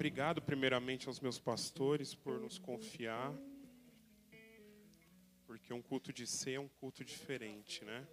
obrigado 0.00 0.40
primeiramente 0.40 1.08
aos 1.08 1.20
meus 1.20 1.38
pastores 1.38 2.14
por 2.14 2.40
nos 2.40 2.56
confiar, 2.56 3.34
porque 5.46 5.74
um 5.74 5.82
culto 5.82 6.10
de 6.10 6.26
ser 6.26 6.52
é 6.52 6.58
um 6.58 6.68
culto 6.68 7.04
diferente, 7.04 7.84
né? 7.84 8.08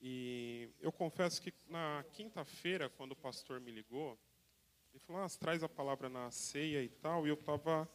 E 0.00 0.68
eu 0.80 0.90
confesso 0.90 1.40
que 1.40 1.54
na 1.68 2.04
quinta-feira, 2.14 2.88
quando 2.88 3.12
o 3.12 3.16
pastor 3.16 3.60
me 3.60 3.70
ligou, 3.70 4.18
ele 4.92 4.98
falou: 4.98 5.22
ah, 5.22 5.28
traz 5.28 5.62
a 5.62 5.68
palavra 5.68 6.08
na 6.08 6.28
ceia 6.32 6.82
e 6.82 6.88
tal, 6.88 7.28
e 7.28 7.30
eu 7.30 7.34
estava 7.34 7.88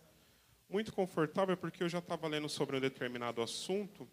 muito 0.70 0.94
confortável 0.94 1.58
porque 1.58 1.84
eu 1.84 1.90
já 1.90 2.00
estava 2.00 2.26
lendo 2.26 2.48
sobre 2.48 2.78
um 2.78 2.80
determinado 2.80 3.42
assunto, 3.42 4.10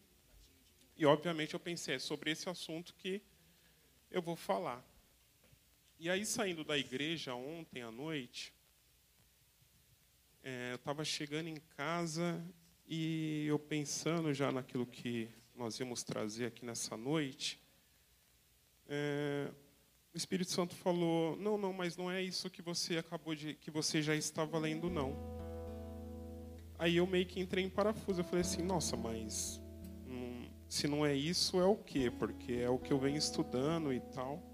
e 0.96 1.06
obviamente 1.06 1.54
eu 1.54 1.60
pensei: 1.60 1.94
é 1.94 1.98
sobre 2.00 2.32
esse 2.32 2.48
assunto 2.48 2.92
que 2.96 3.22
eu 4.10 4.20
vou 4.20 4.34
falar. 4.34 4.84
E 6.02 6.10
aí, 6.10 6.26
saindo 6.26 6.64
da 6.64 6.76
igreja 6.76 7.32
ontem 7.32 7.80
à 7.80 7.88
noite, 7.88 8.52
é, 10.42 10.72
eu 10.72 10.74
estava 10.74 11.04
chegando 11.04 11.46
em 11.46 11.60
casa 11.76 12.44
e 12.88 13.44
eu 13.46 13.56
pensando 13.56 14.34
já 14.34 14.50
naquilo 14.50 14.84
que 14.84 15.28
nós 15.54 15.78
íamos 15.78 16.02
trazer 16.02 16.46
aqui 16.46 16.64
nessa 16.64 16.96
noite, 16.96 17.62
é, 18.88 19.48
o 20.12 20.16
Espírito 20.16 20.50
Santo 20.50 20.74
falou: 20.74 21.36
não, 21.36 21.56
não, 21.56 21.72
mas 21.72 21.96
não 21.96 22.10
é 22.10 22.20
isso 22.20 22.50
que 22.50 22.62
você 22.62 22.98
acabou 22.98 23.36
de, 23.36 23.54
que 23.54 23.70
você 23.70 24.02
já 24.02 24.16
estava 24.16 24.58
lendo, 24.58 24.90
não. 24.90 25.16
Aí 26.80 26.96
eu 26.96 27.06
meio 27.06 27.26
que 27.26 27.38
entrei 27.38 27.62
em 27.64 27.70
parafuso. 27.70 28.22
Eu 28.22 28.24
falei 28.24 28.40
assim: 28.40 28.62
nossa, 28.62 28.96
mas 28.96 29.62
se 30.68 30.88
não 30.88 31.06
é 31.06 31.14
isso, 31.14 31.60
é 31.60 31.64
o 31.64 31.76
quê? 31.76 32.10
Porque 32.10 32.54
é 32.54 32.68
o 32.68 32.76
que 32.76 32.92
eu 32.92 32.98
venho 32.98 33.18
estudando 33.18 33.92
e 33.92 34.00
tal. 34.00 34.51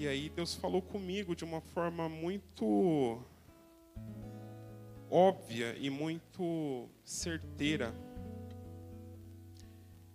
E 0.00 0.06
aí 0.06 0.28
Deus 0.28 0.54
falou 0.54 0.80
comigo 0.80 1.34
de 1.34 1.42
uma 1.44 1.60
forma 1.60 2.08
muito 2.08 3.20
óbvia 5.10 5.76
e 5.76 5.90
muito 5.90 6.88
certeira. 7.02 7.92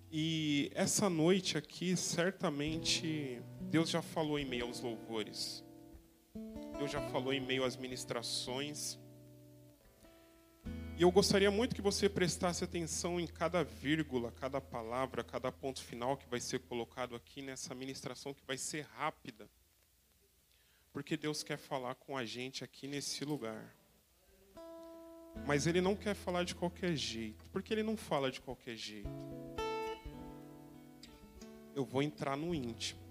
E 0.09 0.71
essa 0.73 1.09
noite 1.09 1.57
aqui, 1.57 1.97
certamente, 1.97 3.41
Deus 3.63 3.89
já 3.89 4.01
falou 4.01 4.39
em 4.39 4.45
meio 4.45 4.67
aos 4.67 4.79
louvores. 4.79 5.65
Deus 6.77 6.89
já 6.89 7.01
falou 7.09 7.33
em 7.33 7.41
meio 7.41 7.65
às 7.65 7.75
ministrações. 7.75 8.97
E 10.97 11.01
eu 11.01 11.11
gostaria 11.11 11.51
muito 11.51 11.75
que 11.75 11.81
você 11.81 12.07
prestasse 12.07 12.63
atenção 12.63 13.19
em 13.19 13.27
cada 13.27 13.65
vírgula, 13.65 14.31
cada 14.31 14.61
palavra, 14.61 15.25
cada 15.25 15.51
ponto 15.51 15.83
final 15.83 16.15
que 16.15 16.29
vai 16.29 16.39
ser 16.39 16.59
colocado 16.59 17.17
aqui 17.17 17.41
nessa 17.41 17.75
ministração 17.75 18.33
que 18.33 18.45
vai 18.47 18.57
ser 18.57 18.85
rápida 18.95 19.49
porque 20.93 21.17
Deus 21.17 21.41
quer 21.41 21.57
falar 21.57 21.95
com 21.95 22.15
a 22.15 22.23
gente 22.23 22.63
aqui 22.63 22.87
nesse 22.87 23.25
lugar. 23.25 23.75
Mas 25.47 25.65
Ele 25.65 25.81
não 25.81 25.95
quer 25.95 26.13
falar 26.13 26.43
de 26.43 26.53
qualquer 26.53 26.95
jeito, 26.95 27.43
porque 27.49 27.73
Ele 27.73 27.81
não 27.81 27.97
fala 27.97 28.31
de 28.31 28.39
qualquer 28.39 28.75
jeito. 28.75 29.09
Eu 31.73 31.83
vou 31.83 32.03
entrar 32.03 32.37
no 32.37 32.53
íntimo. 32.53 33.01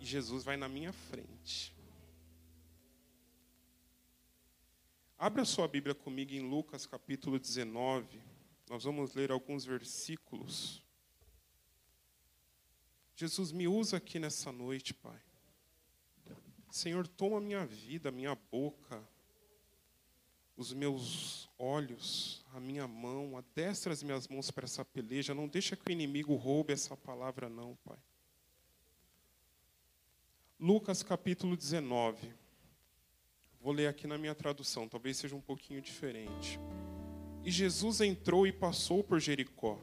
E 0.00 0.04
Jesus 0.04 0.42
vai 0.42 0.56
na 0.56 0.68
minha 0.68 0.92
frente. 0.92 1.72
Abra 5.16 5.44
sua 5.44 5.68
Bíblia 5.68 5.94
comigo 5.94 6.32
em 6.32 6.40
Lucas 6.40 6.84
capítulo 6.84 7.38
19. 7.38 8.20
Nós 8.68 8.82
vamos 8.82 9.14
ler 9.14 9.30
alguns 9.30 9.64
versículos. 9.64 10.84
Jesus 13.14 13.52
me 13.52 13.68
usa 13.68 13.98
aqui 13.98 14.18
nessa 14.18 14.50
noite, 14.50 14.92
Pai. 14.92 15.22
Senhor, 16.74 17.06
toma 17.06 17.40
minha 17.40 17.64
vida, 17.64 18.10
minha 18.10 18.36
boca, 18.50 19.00
os 20.56 20.72
meus 20.72 21.48
olhos, 21.56 22.44
a 22.52 22.58
minha 22.58 22.88
mão, 22.88 23.38
adestra 23.38 23.92
as 23.92 24.02
minhas 24.02 24.26
mãos 24.26 24.50
para 24.50 24.64
essa 24.64 24.84
peleja. 24.84 25.32
Não 25.32 25.46
deixa 25.46 25.76
que 25.76 25.88
o 25.88 25.92
inimigo 25.92 26.34
roube 26.34 26.72
essa 26.72 26.96
palavra, 26.96 27.48
não, 27.48 27.76
Pai. 27.84 27.96
Lucas 30.58 31.00
capítulo 31.00 31.56
19. 31.56 32.34
Vou 33.60 33.72
ler 33.72 33.86
aqui 33.86 34.08
na 34.08 34.18
minha 34.18 34.34
tradução, 34.34 34.88
talvez 34.88 35.16
seja 35.16 35.36
um 35.36 35.40
pouquinho 35.40 35.80
diferente. 35.80 36.58
E 37.44 37.52
Jesus 37.52 38.00
entrou 38.00 38.48
e 38.48 38.52
passou 38.52 39.04
por 39.04 39.20
Jericó. 39.20 39.78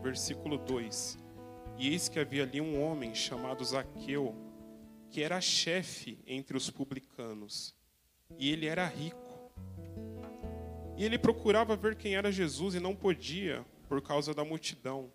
Versículo 0.00 0.58
2. 0.58 1.18
E 1.76 1.88
eis 1.88 2.08
que 2.08 2.20
havia 2.20 2.44
ali 2.44 2.60
um 2.60 2.80
homem 2.80 3.16
chamado 3.16 3.64
Zaqueu 3.64 4.48
que 5.10 5.22
era 5.22 5.40
chefe 5.40 6.18
entre 6.26 6.56
os 6.56 6.70
publicanos, 6.70 7.74
e 8.38 8.50
ele 8.50 8.66
era 8.66 8.86
rico. 8.86 9.18
E 10.96 11.04
ele 11.04 11.18
procurava 11.18 11.74
ver 11.74 11.96
quem 11.96 12.14
era 12.14 12.30
Jesus 12.30 12.74
e 12.74 12.80
não 12.80 12.94
podia, 12.94 13.64
por 13.88 14.00
causa 14.00 14.32
da 14.32 14.44
multidão, 14.44 15.10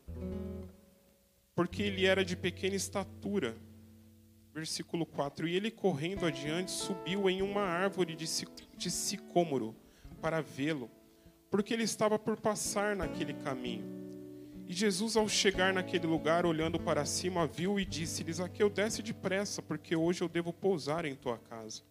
porque 1.56 1.82
ele 1.82 2.06
era 2.06 2.26
de 2.26 2.36
pequena 2.36 2.76
estatura. 2.76 3.56
Versículo 4.54 5.06
4: 5.06 5.48
E 5.48 5.56
ele 5.56 5.72
correndo 5.72 6.26
adiante 6.26 6.72
subiu 6.72 7.30
em 7.30 7.42
uma 7.42 7.62
árvore 7.62 8.16
de 8.16 8.92
sicômoro 8.92 9.76
para 10.22 10.42
vê-lo, 10.42 10.92
porque 11.50 11.74
ele 11.74 11.84
estava 11.84 12.20
por 12.20 12.36
passar 12.36 12.96
naquele 12.96 13.34
caminho. 13.34 14.05
E 14.68 14.74
Jesus, 14.74 15.16
ao 15.16 15.30
chegar 15.30 15.74
naquele 15.74 16.08
lugar, 16.08 16.46
olhando 16.46 16.80
para 16.80 17.06
cima, 17.06 17.46
viu 17.46 17.80
e 17.80 17.86
disse-lhe: 17.86 18.34
Zaqueu, 18.34 18.70
desce 18.70 19.03
depressa, 19.03 19.62
porque 19.62 19.96
hoje 19.96 20.24
eu 20.24 20.28
devo 20.28 20.52
pousar 20.52 21.06
em 21.06 21.16
tua 21.16 21.38
casa. 21.38 21.84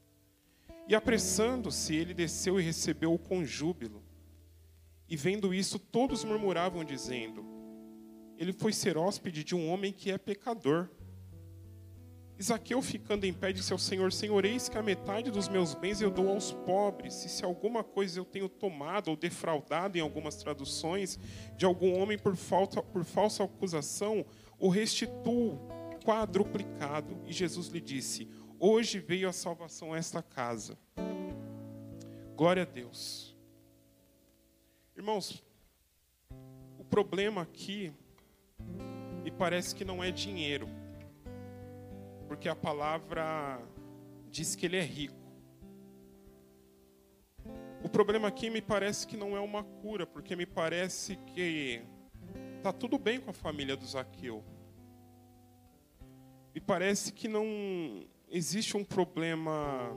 E 0.89 0.95
apressando-se, 0.95 1.95
ele 1.95 2.12
desceu 2.12 2.59
e 2.59 2.62
recebeu-o 2.62 3.19
com 3.19 3.45
júbilo. 3.45 4.03
E 5.09 5.17
vendo 5.17 5.55
isso, 5.55 5.79
todos 5.79 6.25
murmuravam, 6.25 6.85
dizendo: 6.85 7.45
Ele 8.37 8.53
foi 8.53 8.73
ser 8.73 8.99
hóspede 8.99 9.45
de 9.45 9.55
um 9.55 9.71
homem 9.71 9.93
que 9.93 10.11
é 10.11 10.19
pecador. 10.19 10.89
Isaqueu, 12.37 12.83
ficando 12.83 13.25
em 13.25 13.33
pé, 13.33 13.53
disse 13.53 13.72
ao 13.72 13.78
Senhor: 13.78 14.12
Senhor, 14.12 14.45
eis 14.45 14.69
que 14.69 14.77
a 14.77 14.83
metade 14.83 15.31
dos 15.31 15.49
meus 15.49 15.75
bens 15.75 16.00
eu 16.00 16.11
dou 16.11 16.28
aos 16.28 16.53
pobres. 16.53 17.25
E 17.25 17.28
se 17.28 17.45
alguma 17.45 17.84
coisa 17.84 18.19
eu 18.19 18.25
tenho 18.25 18.49
tomado 18.49 19.09
ou 19.09 19.17
defraudado, 19.17 19.97
em 19.97 20.00
algumas 20.00 20.37
traduções, 20.37 21.19
de 21.56 21.65
algum 21.65 21.97
homem 21.97 22.19
por, 22.19 22.34
falta, 22.34 22.83
por 22.83 23.05
falsa 23.05 23.44
acusação, 23.44 24.27
o 24.59 24.69
restituo 24.69 25.59
quadruplicado. 26.05 27.17
E 27.25 27.33
Jesus 27.33 27.69
lhe 27.69 27.81
disse: 27.81 28.28
Hoje 28.59 28.99
veio 28.99 29.28
a 29.28 29.33
salvação 29.33 29.93
a 29.93 29.99
esta 29.99 30.21
casa. 30.21 30.77
Glória 32.34 32.65
a 32.65 32.67
Deus. 32.67 33.37
Irmãos, 34.97 35.43
o 36.78 36.84
problema 36.84 37.43
aqui 37.43 37.93
me 39.23 39.31
parece 39.31 39.73
que 39.73 39.84
não 39.84 40.03
é 40.03 40.11
dinheiro 40.11 40.69
porque 42.34 42.49
a 42.49 42.56
palavra 42.56 43.62
diz 44.28 44.56
que 44.56 44.67
ele 44.67 44.77
é 44.77 44.83
rico. 44.83 45.15
O 47.81 47.89
problema 47.89 48.27
aqui 48.27 48.50
me 48.50 48.61
parece 48.61 49.06
que 49.06 49.17
não 49.17 49.37
é 49.37 49.41
uma 49.41 49.62
cura, 49.62 50.05
porque 50.05 50.34
me 50.34 50.44
parece 50.44 51.15
que 51.15 51.81
está 52.56 52.73
tudo 52.73 52.99
bem 52.99 53.21
com 53.21 53.31
a 53.31 53.33
família 53.33 53.77
do 53.77 53.87
Zaqueu. 53.87 54.44
Me 56.53 56.61
parece 56.61 57.12
que 57.12 57.28
não 57.28 58.05
existe 58.28 58.77
um 58.77 58.84
problema, 58.84 59.93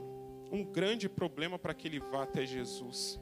um 0.52 0.62
grande 0.62 1.08
problema 1.08 1.58
para 1.58 1.74
que 1.74 1.88
ele 1.88 1.98
vá 1.98 2.22
até 2.22 2.46
Jesus. 2.46 3.20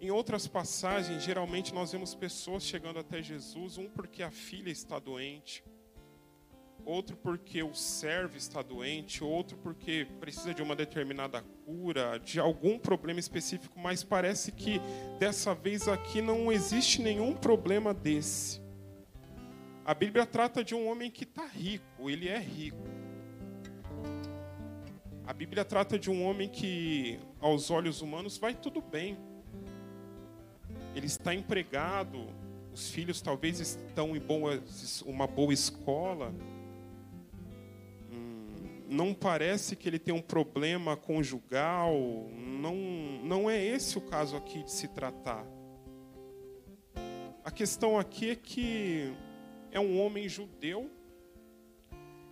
Em 0.00 0.10
outras 0.10 0.48
passagens, 0.48 1.22
geralmente 1.22 1.72
nós 1.72 1.92
vemos 1.92 2.12
pessoas 2.12 2.64
chegando 2.64 2.98
até 2.98 3.22
Jesus, 3.22 3.78
um 3.78 3.88
porque 3.88 4.20
a 4.20 4.32
filha 4.32 4.70
está 4.70 4.98
doente, 4.98 5.62
outro 6.84 7.16
porque 7.16 7.62
o 7.62 7.74
servo 7.74 8.36
está 8.36 8.62
doente, 8.62 9.22
outro 9.22 9.56
porque 9.58 10.06
precisa 10.20 10.52
de 10.52 10.62
uma 10.62 10.74
determinada 10.74 11.42
cura, 11.64 12.18
de 12.18 12.40
algum 12.40 12.78
problema 12.78 13.20
específico, 13.20 13.78
mas 13.78 14.02
parece 14.02 14.52
que 14.52 14.80
dessa 15.18 15.54
vez 15.54 15.88
aqui 15.88 16.20
não 16.20 16.50
existe 16.50 17.00
nenhum 17.00 17.34
problema 17.34 17.94
desse. 17.94 18.60
A 19.84 19.94
Bíblia 19.94 20.24
trata 20.24 20.62
de 20.62 20.74
um 20.74 20.86
homem 20.88 21.10
que 21.10 21.24
está 21.24 21.46
rico, 21.46 22.08
ele 22.08 22.28
é 22.28 22.38
rico. 22.38 22.86
A 25.26 25.32
Bíblia 25.32 25.64
trata 25.64 25.98
de 25.98 26.10
um 26.10 26.24
homem 26.24 26.48
que, 26.48 27.18
aos 27.40 27.70
olhos 27.70 28.02
humanos, 28.02 28.36
vai 28.38 28.54
tudo 28.54 28.80
bem. 28.80 29.16
Ele 30.94 31.06
está 31.06 31.34
empregado, 31.34 32.26
os 32.72 32.90
filhos 32.90 33.20
talvez 33.20 33.60
estão 33.60 34.16
em 34.16 34.20
boa, 34.20 34.62
uma 35.04 35.26
boa 35.26 35.52
escola 35.52 36.34
não 38.92 39.14
parece 39.14 39.74
que 39.74 39.88
ele 39.88 39.98
tem 39.98 40.14
um 40.14 40.20
problema 40.20 40.96
conjugal, 40.96 41.94
não, 42.36 42.76
não 43.24 43.50
é 43.50 43.62
esse 43.64 43.96
o 43.96 44.02
caso 44.02 44.36
aqui 44.36 44.62
de 44.62 44.70
se 44.70 44.86
tratar. 44.88 45.46
A 47.42 47.50
questão 47.50 47.98
aqui 47.98 48.30
é 48.30 48.36
que 48.36 49.12
é 49.70 49.80
um 49.80 49.98
homem 49.98 50.28
judeu 50.28 50.90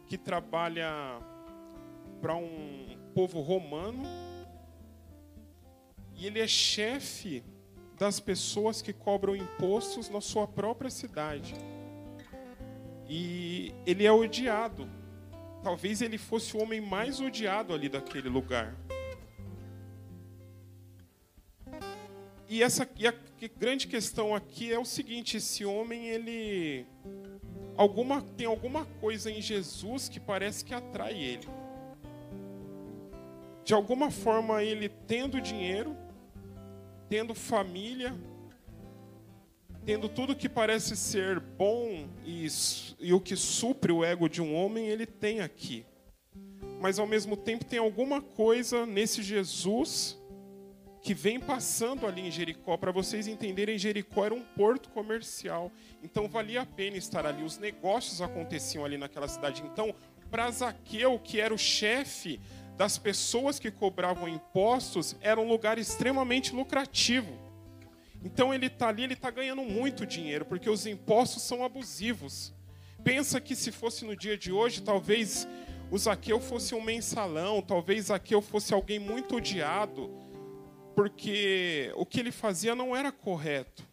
que 0.06 0.18
trabalha 0.18 0.90
para 2.20 2.36
um 2.36 2.98
povo 3.14 3.40
romano 3.40 4.02
e 6.14 6.26
ele 6.26 6.40
é 6.40 6.46
chefe 6.46 7.42
das 7.98 8.20
pessoas 8.20 8.82
que 8.82 8.92
cobram 8.92 9.34
impostos 9.34 10.10
na 10.10 10.20
sua 10.20 10.46
própria 10.46 10.90
cidade. 10.90 11.54
E 13.08 13.74
ele 13.86 14.04
é 14.04 14.12
odiado. 14.12 14.99
Talvez 15.62 16.00
ele 16.00 16.16
fosse 16.16 16.56
o 16.56 16.62
homem 16.62 16.80
mais 16.80 17.20
odiado 17.20 17.74
ali 17.74 17.88
daquele 17.88 18.28
lugar. 18.28 18.74
E 22.48 22.62
essa 22.62 22.88
e 22.98 23.06
a 23.06 23.14
grande 23.58 23.86
questão 23.86 24.34
aqui 24.34 24.72
é 24.72 24.78
o 24.78 24.84
seguinte: 24.84 25.36
esse 25.36 25.64
homem 25.64 26.08
ele 26.08 26.86
alguma 27.76 28.22
tem 28.36 28.46
alguma 28.46 28.84
coisa 29.00 29.30
em 29.30 29.40
Jesus 29.40 30.08
que 30.08 30.18
parece 30.18 30.64
que 30.64 30.74
atrai 30.74 31.14
ele. 31.14 31.48
De 33.64 33.74
alguma 33.74 34.10
forma 34.10 34.64
ele 34.64 34.88
tendo 34.88 35.40
dinheiro, 35.40 35.96
tendo 37.08 37.34
família, 37.34 38.14
tendo 39.84 40.08
tudo 40.08 40.34
que 40.34 40.48
parece 40.48 40.96
ser 40.96 41.40
bom 41.60 42.08
e, 42.24 42.46
e 42.98 43.12
o 43.12 43.20
que 43.20 43.36
supre 43.36 43.92
o 43.92 44.02
ego 44.02 44.30
de 44.30 44.40
um 44.40 44.54
homem, 44.54 44.86
ele 44.86 45.04
tem 45.04 45.42
aqui. 45.42 45.84
Mas 46.80 46.98
ao 46.98 47.06
mesmo 47.06 47.36
tempo 47.36 47.66
tem 47.66 47.78
alguma 47.78 48.22
coisa 48.22 48.86
nesse 48.86 49.22
Jesus 49.22 50.18
que 51.02 51.12
vem 51.12 51.38
passando 51.38 52.06
ali 52.06 52.22
em 52.22 52.30
Jericó. 52.30 52.78
Para 52.78 52.90
vocês 52.90 53.26
entenderem, 53.26 53.76
Jericó 53.76 54.24
era 54.24 54.34
um 54.34 54.40
porto 54.40 54.88
comercial. 54.88 55.70
Então 56.02 56.26
valia 56.26 56.62
a 56.62 56.66
pena 56.66 56.96
estar 56.96 57.26
ali. 57.26 57.42
Os 57.42 57.58
negócios 57.58 58.22
aconteciam 58.22 58.82
ali 58.82 58.96
naquela 58.96 59.28
cidade. 59.28 59.62
Então, 59.62 59.94
para 60.30 60.50
Zaqueu, 60.50 61.18
que 61.18 61.42
era 61.42 61.52
o 61.52 61.58
chefe 61.58 62.40
das 62.74 62.96
pessoas 62.96 63.58
que 63.58 63.70
cobravam 63.70 64.26
impostos, 64.26 65.14
era 65.20 65.38
um 65.38 65.46
lugar 65.46 65.78
extremamente 65.78 66.54
lucrativo. 66.54 67.49
Então 68.22 68.52
ele 68.52 68.66
está 68.66 68.88
ali, 68.88 69.04
ele 69.04 69.14
está 69.14 69.30
ganhando 69.30 69.62
muito 69.62 70.06
dinheiro, 70.06 70.44
porque 70.44 70.68
os 70.68 70.86
impostos 70.86 71.42
são 71.42 71.64
abusivos. 71.64 72.52
Pensa 73.02 73.40
que 73.40 73.56
se 73.56 73.72
fosse 73.72 74.04
no 74.04 74.14
dia 74.14 74.36
de 74.36 74.52
hoje, 74.52 74.82
talvez 74.82 75.48
o 75.90 75.98
Zaqueu 75.98 76.38
fosse 76.38 76.74
um 76.74 76.82
mensalão, 76.82 77.62
talvez 77.62 78.06
Zaqueu 78.06 78.42
fosse 78.42 78.74
alguém 78.74 78.98
muito 78.98 79.36
odiado, 79.36 80.10
porque 80.94 81.90
o 81.96 82.04
que 82.04 82.20
ele 82.20 82.30
fazia 82.30 82.74
não 82.74 82.94
era 82.94 83.10
correto. 83.10 83.88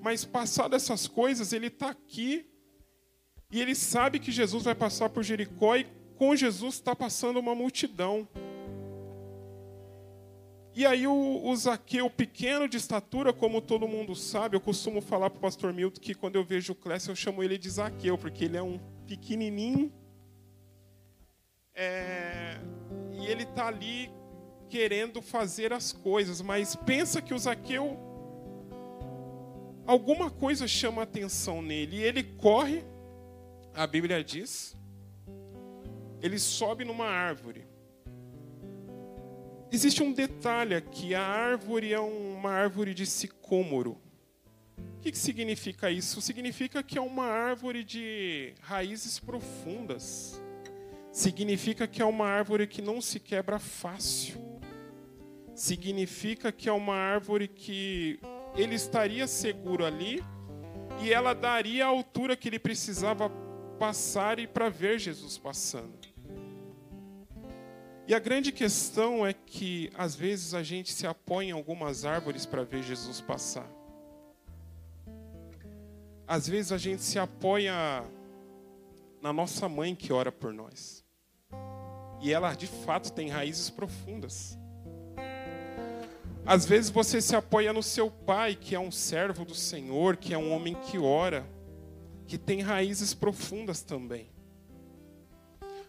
Mas 0.00 0.24
passado 0.24 0.76
essas 0.76 1.08
coisas, 1.08 1.52
ele 1.52 1.66
está 1.66 1.90
aqui 1.90 2.46
e 3.50 3.60
ele 3.60 3.74
sabe 3.74 4.18
que 4.18 4.30
Jesus 4.30 4.64
vai 4.64 4.74
passar 4.74 5.08
por 5.08 5.22
Jericó 5.22 5.76
e 5.76 5.86
com 6.16 6.36
Jesus 6.36 6.74
está 6.74 6.94
passando 6.94 7.38
uma 7.38 7.54
multidão. 7.54 8.28
E 10.78 10.86
aí 10.86 11.08
o, 11.08 11.42
o 11.44 11.56
Zaqueu, 11.56 12.08
pequeno 12.08 12.68
de 12.68 12.76
estatura, 12.76 13.32
como 13.32 13.60
todo 13.60 13.88
mundo 13.88 14.14
sabe, 14.14 14.54
eu 14.54 14.60
costumo 14.60 15.00
falar 15.00 15.28
para 15.28 15.38
o 15.38 15.40
pastor 15.40 15.72
Milton 15.72 16.00
que 16.00 16.14
quando 16.14 16.36
eu 16.36 16.44
vejo 16.44 16.72
o 16.72 16.76
Clécio 16.76 17.10
eu 17.10 17.16
chamo 17.16 17.42
ele 17.42 17.58
de 17.58 17.68
Zaqueu, 17.68 18.16
porque 18.16 18.44
ele 18.44 18.56
é 18.56 18.62
um 18.62 18.78
pequenininho. 19.04 19.92
É, 21.74 22.60
e 23.12 23.26
ele 23.26 23.42
está 23.42 23.66
ali 23.66 24.08
querendo 24.68 25.20
fazer 25.20 25.72
as 25.72 25.90
coisas, 25.92 26.40
mas 26.40 26.76
pensa 26.76 27.20
que 27.20 27.34
o 27.34 27.38
Zaqueu 27.40 27.98
alguma 29.84 30.30
coisa 30.30 30.68
chama 30.68 31.02
atenção 31.02 31.60
nele 31.60 31.96
e 31.96 32.04
ele 32.04 32.22
corre, 32.22 32.84
a 33.74 33.84
Bíblia 33.84 34.22
diz, 34.22 34.76
ele 36.22 36.38
sobe 36.38 36.84
numa 36.84 37.06
árvore. 37.06 37.67
Existe 39.70 40.02
um 40.02 40.12
detalhe 40.12 40.74
aqui: 40.74 41.14
a 41.14 41.22
árvore 41.22 41.92
é 41.92 42.00
uma 42.00 42.50
árvore 42.50 42.94
de 42.94 43.04
sicômoro. 43.04 43.98
O 44.96 45.00
que, 45.00 45.12
que 45.12 45.18
significa 45.18 45.90
isso? 45.90 46.20
Significa 46.20 46.82
que 46.82 46.98
é 46.98 47.00
uma 47.00 47.26
árvore 47.26 47.84
de 47.84 48.54
raízes 48.60 49.18
profundas. 49.18 50.40
Significa 51.12 51.86
que 51.86 52.02
é 52.02 52.04
uma 52.04 52.26
árvore 52.26 52.66
que 52.66 52.82
não 52.82 53.00
se 53.00 53.20
quebra 53.20 53.58
fácil. 53.58 54.40
Significa 55.54 56.50
que 56.50 56.68
é 56.68 56.72
uma 56.72 56.94
árvore 56.94 57.48
que 57.48 58.18
ele 58.56 58.74
estaria 58.74 59.26
seguro 59.26 59.84
ali 59.84 60.22
e 61.02 61.12
ela 61.12 61.34
daria 61.34 61.84
a 61.84 61.88
altura 61.88 62.36
que 62.36 62.48
ele 62.48 62.58
precisava 62.58 63.30
passar 63.78 64.38
e 64.38 64.46
para 64.46 64.68
ver 64.68 64.98
Jesus 64.98 65.38
passando. 65.38 66.07
E 68.08 68.14
a 68.14 68.18
grande 68.18 68.50
questão 68.50 69.26
é 69.26 69.34
que, 69.34 69.92
às 69.94 70.16
vezes, 70.16 70.54
a 70.54 70.62
gente 70.62 70.94
se 70.94 71.06
apoia 71.06 71.48
em 71.48 71.50
algumas 71.50 72.06
árvores 72.06 72.46
para 72.46 72.64
ver 72.64 72.82
Jesus 72.82 73.20
passar. 73.20 73.70
Às 76.26 76.48
vezes, 76.48 76.72
a 76.72 76.78
gente 76.78 77.02
se 77.02 77.18
apoia 77.18 78.02
na 79.20 79.30
nossa 79.30 79.68
mãe 79.68 79.94
que 79.94 80.10
ora 80.10 80.32
por 80.32 80.54
nós. 80.54 81.04
E 82.22 82.32
ela, 82.32 82.54
de 82.54 82.66
fato, 82.66 83.12
tem 83.12 83.28
raízes 83.28 83.68
profundas. 83.68 84.58
Às 86.46 86.64
vezes, 86.64 86.88
você 86.88 87.20
se 87.20 87.36
apoia 87.36 87.74
no 87.74 87.82
seu 87.82 88.10
pai, 88.10 88.54
que 88.54 88.74
é 88.74 88.80
um 88.80 88.90
servo 88.90 89.44
do 89.44 89.54
Senhor, 89.54 90.16
que 90.16 90.32
é 90.32 90.38
um 90.38 90.50
homem 90.50 90.74
que 90.74 90.98
ora, 90.98 91.46
que 92.26 92.38
tem 92.38 92.62
raízes 92.62 93.12
profundas 93.12 93.82
também. 93.82 94.30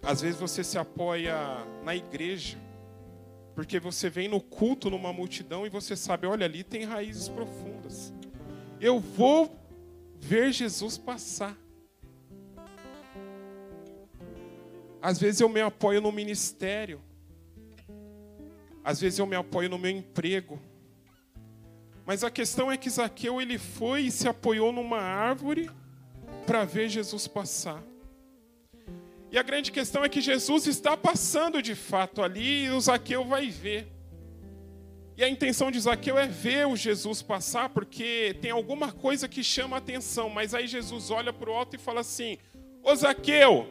Às 0.02 0.22
vezes 0.22 0.40
você 0.40 0.64
se 0.64 0.78
apoia 0.78 1.36
na 1.84 1.96
igreja, 1.96 2.58
porque 3.54 3.80
você 3.80 4.10
vem 4.10 4.28
no 4.28 4.40
culto 4.40 4.90
numa 4.90 5.12
multidão 5.12 5.66
e 5.66 5.70
você 5.70 5.96
sabe, 5.96 6.26
olha 6.26 6.46
ali 6.46 6.64
tem 6.64 6.86
raízes 6.86 7.28
profundas. 7.28 8.14
Eu 8.80 9.00
vou 9.00 9.54
ver 10.16 10.52
Jesus 10.54 10.98
passar. 10.98 11.58
Às 15.02 15.20
vezes 15.20 15.42
eu 15.42 15.50
me 15.50 15.62
apoio 15.62 16.02
no 16.02 16.12
ministério. 16.12 17.02
Às 18.84 19.00
vezes 19.00 19.20
eu 19.20 19.26
me 19.26 19.36
apoio 19.36 19.70
no 19.70 19.78
meu 19.78 19.92
emprego. 19.92 20.60
Mas 22.06 22.24
a 22.24 22.32
questão 22.32 22.72
é 22.72 22.78
que 22.78 22.90
Zaqueu 22.90 23.40
ele 23.40 23.58
foi 23.58 24.04
e 24.04 24.12
se 24.12 24.28
apoiou 24.28 24.72
numa 24.72 25.00
árvore 25.00 25.70
para 26.46 26.66
ver 26.66 26.90
Jesus 26.90 27.28
passar. 27.28 27.84
E 29.32 29.38
a 29.38 29.44
grande 29.44 29.72
questão 29.72 30.04
é 30.04 30.10
que 30.10 30.22
Jesus 30.22 30.66
está 30.66 30.98
passando 30.98 31.62
de 31.62 31.76
fato 31.76 32.24
ali 32.24 32.66
e 32.66 32.70
o 32.72 32.82
Zaqueu 32.82 33.24
vai 33.24 33.50
ver. 33.50 33.88
E 35.16 35.24
a 35.24 35.30
intenção 35.30 35.70
de 35.70 35.80
Zaqueu 35.80 36.18
é 36.18 36.26
ver 36.26 36.66
o 36.66 36.76
Jesus 36.76 37.22
passar, 37.22 37.70
porque 37.70 38.36
tem 38.42 38.52
alguma 38.52 38.92
coisa 38.92 39.28
que 39.28 39.44
chama 39.44 39.76
a 39.76 39.80
atenção. 39.80 40.30
Mas 40.30 40.54
aí 40.54 40.66
Jesus 40.66 41.12
olha 41.12 41.32
para 41.32 41.50
o 41.50 41.54
alto 41.54 41.76
e 41.76 41.80
fala 41.80 42.00
assim: 42.00 42.38
Ô 42.82 42.96
Zaqueu! 42.96 43.68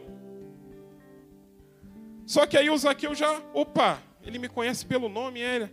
Só 2.25 2.45
que 2.45 2.55
aí 2.55 2.69
o 2.69 2.77
Zaqueu 2.77 3.15
já, 3.15 3.41
opa, 3.53 4.01
ele 4.23 4.37
me 4.37 4.47
conhece 4.47 4.85
pelo 4.85 5.09
nome, 5.09 5.41
é. 5.41 5.69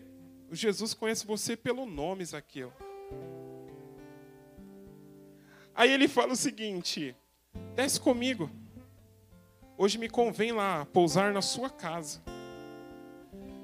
O 0.50 0.56
Jesus 0.56 0.94
conhece 0.94 1.26
você 1.26 1.56
pelo 1.56 1.84
nome, 1.84 2.25
Zaqueu. 2.25 2.72
Aí 5.75 5.92
ele 5.92 6.08
fala 6.08 6.32
o 6.32 6.37
seguinte: 6.37 7.14
desce 7.75 8.00
comigo. 8.00 8.50
Hoje 9.78 9.99
me 9.99 10.09
convém 10.09 10.52
lá 10.52 10.87
pousar 10.87 11.33
na 11.33 11.42
sua 11.42 11.68
casa. 11.68 12.23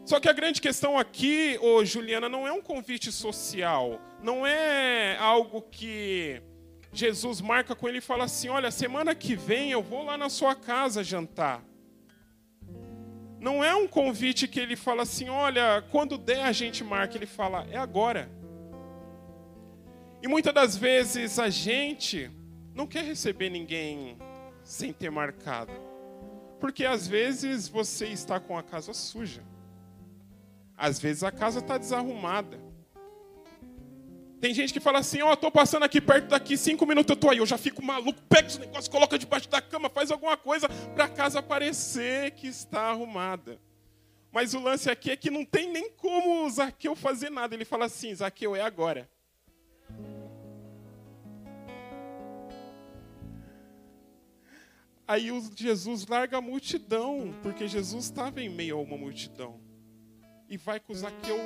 Só 0.04 0.20
que 0.20 0.28
a 0.28 0.32
grande 0.32 0.60
questão 0.60 0.98
aqui, 0.98 1.58
ô 1.60 1.84
Juliana, 1.84 2.28
não 2.28 2.46
é 2.46 2.52
um 2.52 2.60
convite 2.60 3.10
social, 3.10 4.00
não 4.22 4.46
é 4.46 5.16
algo 5.18 5.62
que 5.62 6.42
Jesus 6.92 7.40
marca 7.40 7.74
com 7.74 7.88
ele 7.88 7.98
e 7.98 8.02
fala 8.02 8.24
assim: 8.24 8.48
olha, 8.48 8.70
semana 8.70 9.14
que 9.14 9.34
vem 9.34 9.70
eu 9.70 9.82
vou 9.82 10.04
lá 10.04 10.18
na 10.18 10.28
sua 10.28 10.54
casa 10.54 11.02
jantar. 11.02 11.64
Não 13.40 13.64
é 13.64 13.74
um 13.74 13.88
convite 13.88 14.46
que 14.46 14.60
ele 14.60 14.76
fala 14.76 15.02
assim: 15.02 15.28
olha, 15.30 15.82
quando 15.90 16.18
der 16.18 16.44
a 16.44 16.52
gente 16.52 16.84
marca. 16.84 17.16
Ele 17.16 17.26
fala: 17.26 17.66
é 17.70 17.78
agora. 17.78 18.30
E 20.22 20.28
muitas 20.28 20.52
das 20.52 20.76
vezes 20.76 21.38
a 21.38 21.48
gente 21.48 22.30
não 22.74 22.86
quer 22.86 23.04
receber 23.04 23.48
ninguém 23.48 24.18
sem 24.62 24.92
ter 24.92 25.10
marcado. 25.10 25.91
Porque 26.62 26.84
às 26.84 27.08
vezes 27.08 27.66
você 27.66 28.06
está 28.06 28.38
com 28.38 28.56
a 28.56 28.62
casa 28.62 28.94
suja. 28.94 29.42
Às 30.76 31.00
vezes 31.00 31.24
a 31.24 31.32
casa 31.32 31.58
está 31.58 31.76
desarrumada. 31.76 32.56
Tem 34.40 34.54
gente 34.54 34.72
que 34.72 34.78
fala 34.78 35.00
assim, 35.00 35.20
ó, 35.22 35.32
oh, 35.32 35.36
tô 35.36 35.50
passando 35.50 35.82
aqui 35.82 36.00
perto 36.00 36.28
daqui, 36.28 36.56
cinco 36.56 36.86
minutos 36.86 37.10
eu 37.10 37.16
tô 37.16 37.30
aí. 37.30 37.38
Eu 37.38 37.46
já 37.46 37.58
fico 37.58 37.84
maluco, 37.84 38.22
pega 38.28 38.46
os 38.46 38.58
negócios, 38.58 38.86
coloca 38.86 39.18
debaixo 39.18 39.48
da 39.48 39.60
cama, 39.60 39.90
faz 39.90 40.12
alguma 40.12 40.36
coisa 40.36 40.68
para 40.94 41.06
a 41.06 41.08
casa 41.08 41.42
parecer 41.42 42.30
que 42.30 42.46
está 42.46 42.82
arrumada. 42.90 43.58
Mas 44.30 44.54
o 44.54 44.60
lance 44.60 44.88
aqui 44.88 45.10
é 45.10 45.16
que 45.16 45.32
não 45.32 45.44
tem 45.44 45.68
nem 45.68 45.90
como 45.90 46.46
o 46.46 46.50
Zaqueu 46.50 46.94
fazer 46.94 47.28
nada. 47.28 47.56
Ele 47.56 47.64
fala 47.64 47.86
assim, 47.86 48.14
Zaqueu, 48.14 48.54
é 48.54 48.60
agora. 48.60 49.10
Aí 55.12 55.28
Jesus 55.54 56.06
larga 56.06 56.38
a 56.38 56.40
multidão, 56.40 57.34
porque 57.42 57.68
Jesus 57.68 58.04
estava 58.04 58.40
em 58.40 58.48
meio 58.48 58.78
a 58.78 58.80
uma 58.80 58.96
multidão. 58.96 59.60
E 60.48 60.56
vai 60.56 60.80
com 60.80 60.94
Zaqueu 60.94 61.36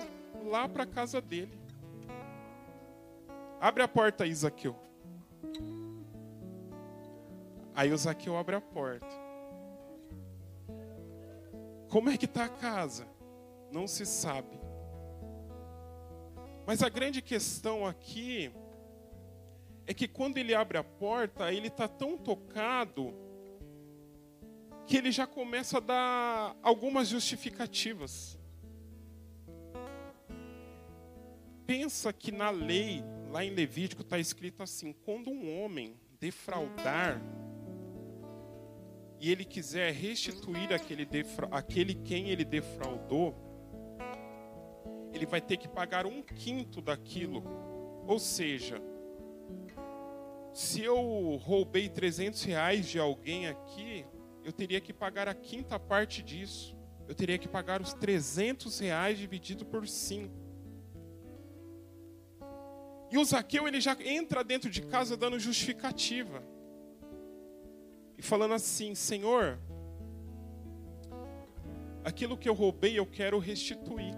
lá 0.44 0.68
para 0.68 0.84
a 0.84 0.86
casa 0.86 1.20
dele. 1.20 1.50
Abre 3.60 3.82
a 3.82 3.88
porta 3.88 4.22
aí, 4.22 4.32
Zaqueu. 4.32 4.76
Aí 7.74 7.92
o 7.92 7.98
Zaqueu 7.98 8.36
abre 8.36 8.54
a 8.54 8.60
porta. 8.60 9.08
Como 11.88 12.08
é 12.08 12.16
que 12.16 12.26
está 12.26 12.44
a 12.44 12.48
casa? 12.48 13.04
Não 13.72 13.88
se 13.88 14.06
sabe. 14.06 14.60
Mas 16.64 16.84
a 16.84 16.88
grande 16.88 17.20
questão 17.20 17.84
aqui 17.84 18.52
é 19.88 19.92
que 19.92 20.06
quando 20.06 20.38
ele 20.38 20.54
abre 20.54 20.78
a 20.78 20.84
porta, 20.84 21.52
ele 21.52 21.66
está 21.66 21.88
tão 21.88 22.16
tocado 22.16 23.25
que 24.86 24.96
ele 24.96 25.10
já 25.10 25.26
começa 25.26 25.78
a 25.78 25.80
dar 25.80 26.56
algumas 26.62 27.08
justificativas. 27.08 28.38
Pensa 31.66 32.12
que 32.12 32.30
na 32.30 32.50
lei, 32.50 33.02
lá 33.30 33.44
em 33.44 33.50
Levítico, 33.50 34.02
está 34.02 34.18
escrito 34.18 34.62
assim: 34.62 34.92
quando 34.92 35.28
um 35.28 35.60
homem 35.60 35.96
defraudar 36.20 37.20
e 39.20 39.30
ele 39.30 39.44
quiser 39.44 39.92
restituir 39.92 40.72
aquele, 40.72 41.04
defra 41.04 41.48
aquele 41.50 41.94
quem 41.94 42.30
ele 42.30 42.44
defraudou, 42.44 43.34
ele 45.12 45.26
vai 45.26 45.40
ter 45.40 45.56
que 45.56 45.66
pagar 45.66 46.06
um 46.06 46.22
quinto 46.22 46.80
daquilo. 46.80 47.42
Ou 48.06 48.20
seja, 48.20 48.80
se 50.52 50.82
eu 50.82 51.36
roubei 51.42 51.88
300 51.88 52.42
reais 52.44 52.86
de 52.86 53.00
alguém 53.00 53.48
aqui, 53.48 54.06
eu 54.46 54.52
teria 54.52 54.80
que 54.80 54.92
pagar 54.92 55.26
a 55.26 55.34
quinta 55.34 55.76
parte 55.76 56.22
disso. 56.22 56.76
Eu 57.08 57.16
teria 57.16 57.36
que 57.36 57.48
pagar 57.48 57.82
os 57.82 57.92
300 57.94 58.78
reais 58.78 59.18
dividido 59.18 59.66
por 59.66 59.88
5. 59.88 60.32
E 63.10 63.18
o 63.18 63.24
Zaqueu 63.24 63.66
ele 63.66 63.80
já 63.80 63.96
entra 64.00 64.44
dentro 64.44 64.70
de 64.70 64.82
casa 64.82 65.16
dando 65.16 65.36
justificativa. 65.40 66.44
E 68.16 68.22
falando 68.22 68.54
assim: 68.54 68.94
Senhor, 68.94 69.58
aquilo 72.04 72.38
que 72.38 72.48
eu 72.48 72.54
roubei 72.54 72.96
eu 72.96 73.04
quero 73.04 73.40
restituir. 73.40 74.14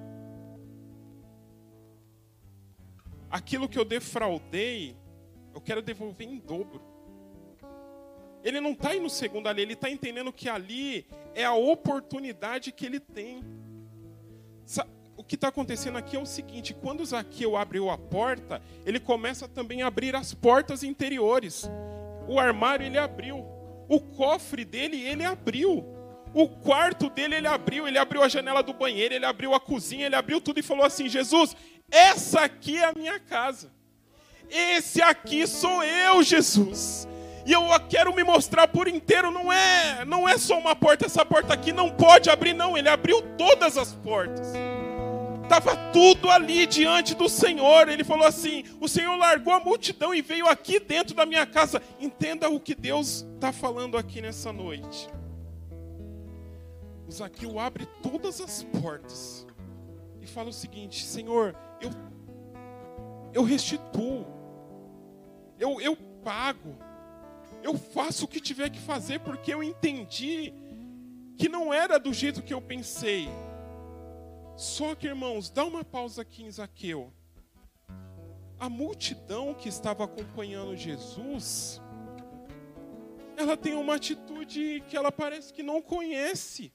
Aquilo 3.30 3.66
que 3.66 3.78
eu 3.78 3.84
defraudei, 3.84 4.94
eu 5.54 5.60
quero 5.62 5.80
devolver 5.80 6.28
em 6.28 6.38
dobro. 6.38 6.97
Ele 8.44 8.60
não 8.60 8.72
está 8.72 8.94
indo 8.94 9.10
segundo 9.10 9.48
ali, 9.48 9.62
ele 9.62 9.72
está 9.72 9.90
entendendo 9.90 10.32
que 10.32 10.48
ali 10.48 11.06
é 11.34 11.44
a 11.44 11.54
oportunidade 11.54 12.72
que 12.72 12.86
ele 12.86 13.00
tem. 13.00 13.42
O 15.16 15.24
que 15.24 15.34
está 15.34 15.48
acontecendo 15.48 15.98
aqui 15.98 16.16
é 16.16 16.20
o 16.20 16.26
seguinte: 16.26 16.72
quando 16.72 17.04
Zaqueu 17.04 17.56
abriu 17.56 17.90
a 17.90 17.98
porta, 17.98 18.62
ele 18.86 19.00
começa 19.00 19.48
também 19.48 19.82
a 19.82 19.88
abrir 19.88 20.14
as 20.14 20.32
portas 20.32 20.82
interiores. 20.82 21.68
O 22.28 22.38
armário 22.38 22.86
ele 22.86 22.98
abriu, 22.98 23.44
o 23.88 24.00
cofre 24.00 24.64
dele 24.64 25.02
ele 25.02 25.24
abriu, 25.24 25.84
o 26.32 26.48
quarto 26.48 27.10
dele 27.10 27.34
ele 27.34 27.48
abriu, 27.48 27.88
ele 27.88 27.98
abriu 27.98 28.22
a 28.22 28.28
janela 28.28 28.62
do 28.62 28.72
banheiro, 28.72 29.14
ele 29.14 29.24
abriu 29.24 29.54
a 29.54 29.60
cozinha, 29.60 30.06
ele 30.06 30.14
abriu 30.14 30.40
tudo 30.40 30.60
e 30.60 30.62
falou 30.62 30.84
assim: 30.84 31.08
Jesus, 31.08 31.56
essa 31.90 32.42
aqui 32.42 32.76
é 32.76 32.84
a 32.84 32.92
minha 32.92 33.18
casa. 33.18 33.72
Esse 34.48 35.02
aqui 35.02 35.46
sou 35.46 35.82
eu, 35.82 36.22
Jesus. 36.22 37.08
E 37.48 37.52
eu 37.52 37.62
quero 37.88 38.14
me 38.14 38.22
mostrar 38.22 38.68
por 38.68 38.86
inteiro, 38.86 39.30
não 39.30 39.50
é, 39.50 40.04
não 40.04 40.28
é 40.28 40.36
só 40.36 40.58
uma 40.58 40.76
porta, 40.76 41.06
essa 41.06 41.24
porta 41.24 41.54
aqui 41.54 41.72
não 41.72 41.88
pode 41.88 42.28
abrir 42.28 42.52
não, 42.52 42.76
ele 42.76 42.90
abriu 42.90 43.22
todas 43.38 43.78
as 43.78 43.94
portas. 43.94 44.52
Tava 45.48 45.74
tudo 45.90 46.30
ali 46.30 46.66
diante 46.66 47.14
do 47.14 47.26
Senhor. 47.26 47.88
Ele 47.88 48.04
falou 48.04 48.26
assim: 48.26 48.64
"O 48.78 48.86
Senhor 48.86 49.16
largou 49.16 49.54
a 49.54 49.60
multidão 49.60 50.14
e 50.14 50.20
veio 50.20 50.46
aqui 50.46 50.78
dentro 50.78 51.14
da 51.14 51.24
minha 51.24 51.46
casa". 51.46 51.80
Entenda 51.98 52.50
o 52.50 52.60
que 52.60 52.74
Deus 52.74 53.26
está 53.36 53.50
falando 53.50 53.96
aqui 53.96 54.20
nessa 54.20 54.52
noite. 54.52 55.08
O 57.08 57.10
Zaqueu 57.10 57.58
abre 57.58 57.88
todas 58.02 58.42
as 58.42 58.62
portas 58.62 59.46
e 60.20 60.26
fala 60.26 60.50
o 60.50 60.52
seguinte: 60.52 61.02
Senhor, 61.02 61.56
eu, 61.80 61.90
eu 63.32 63.42
restituo, 63.42 64.26
eu, 65.58 65.80
eu 65.80 65.96
pago, 66.22 66.76
eu 67.62 67.76
faço 67.76 68.24
o 68.24 68.28
que 68.28 68.40
tiver 68.40 68.70
que 68.70 68.78
fazer, 68.78 69.20
porque 69.20 69.52
eu 69.52 69.62
entendi 69.62 70.52
que 71.36 71.48
não 71.48 71.72
era 71.72 71.98
do 71.98 72.12
jeito 72.12 72.42
que 72.42 72.52
eu 72.52 72.60
pensei. 72.60 73.28
Só 74.56 74.94
que, 74.94 75.06
irmãos, 75.06 75.50
dá 75.50 75.64
uma 75.64 75.84
pausa 75.84 76.22
aqui 76.22 76.42
em 76.42 76.50
Zaqueu. 76.50 77.12
A 78.58 78.68
multidão 78.68 79.54
que 79.54 79.68
estava 79.68 80.04
acompanhando 80.04 80.76
Jesus, 80.76 81.80
ela 83.36 83.56
tem 83.56 83.74
uma 83.74 83.94
atitude 83.94 84.82
que 84.88 84.96
ela 84.96 85.12
parece 85.12 85.52
que 85.52 85.62
não 85.62 85.80
conhece 85.80 86.72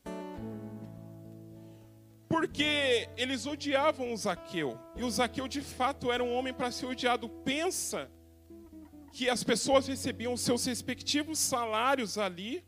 porque 2.33 3.07
eles 3.15 3.45
odiavam 3.45 4.11
o 4.11 4.17
Zaqueu. 4.17 4.79
E 4.95 5.03
o 5.03 5.11
Zaqueu, 5.11 5.47
de 5.47 5.61
fato, 5.61 6.11
era 6.11 6.23
um 6.23 6.33
homem 6.33 6.51
para 6.51 6.71
ser 6.71 6.87
odiado. 6.87 7.29
Pensa 7.29 8.09
que 9.13 9.29
as 9.29 9.43
pessoas 9.43 9.87
recebiam 9.87 10.35
seus 10.35 10.65
respectivos 10.65 11.37
salários 11.37 12.17
ali 12.17 12.65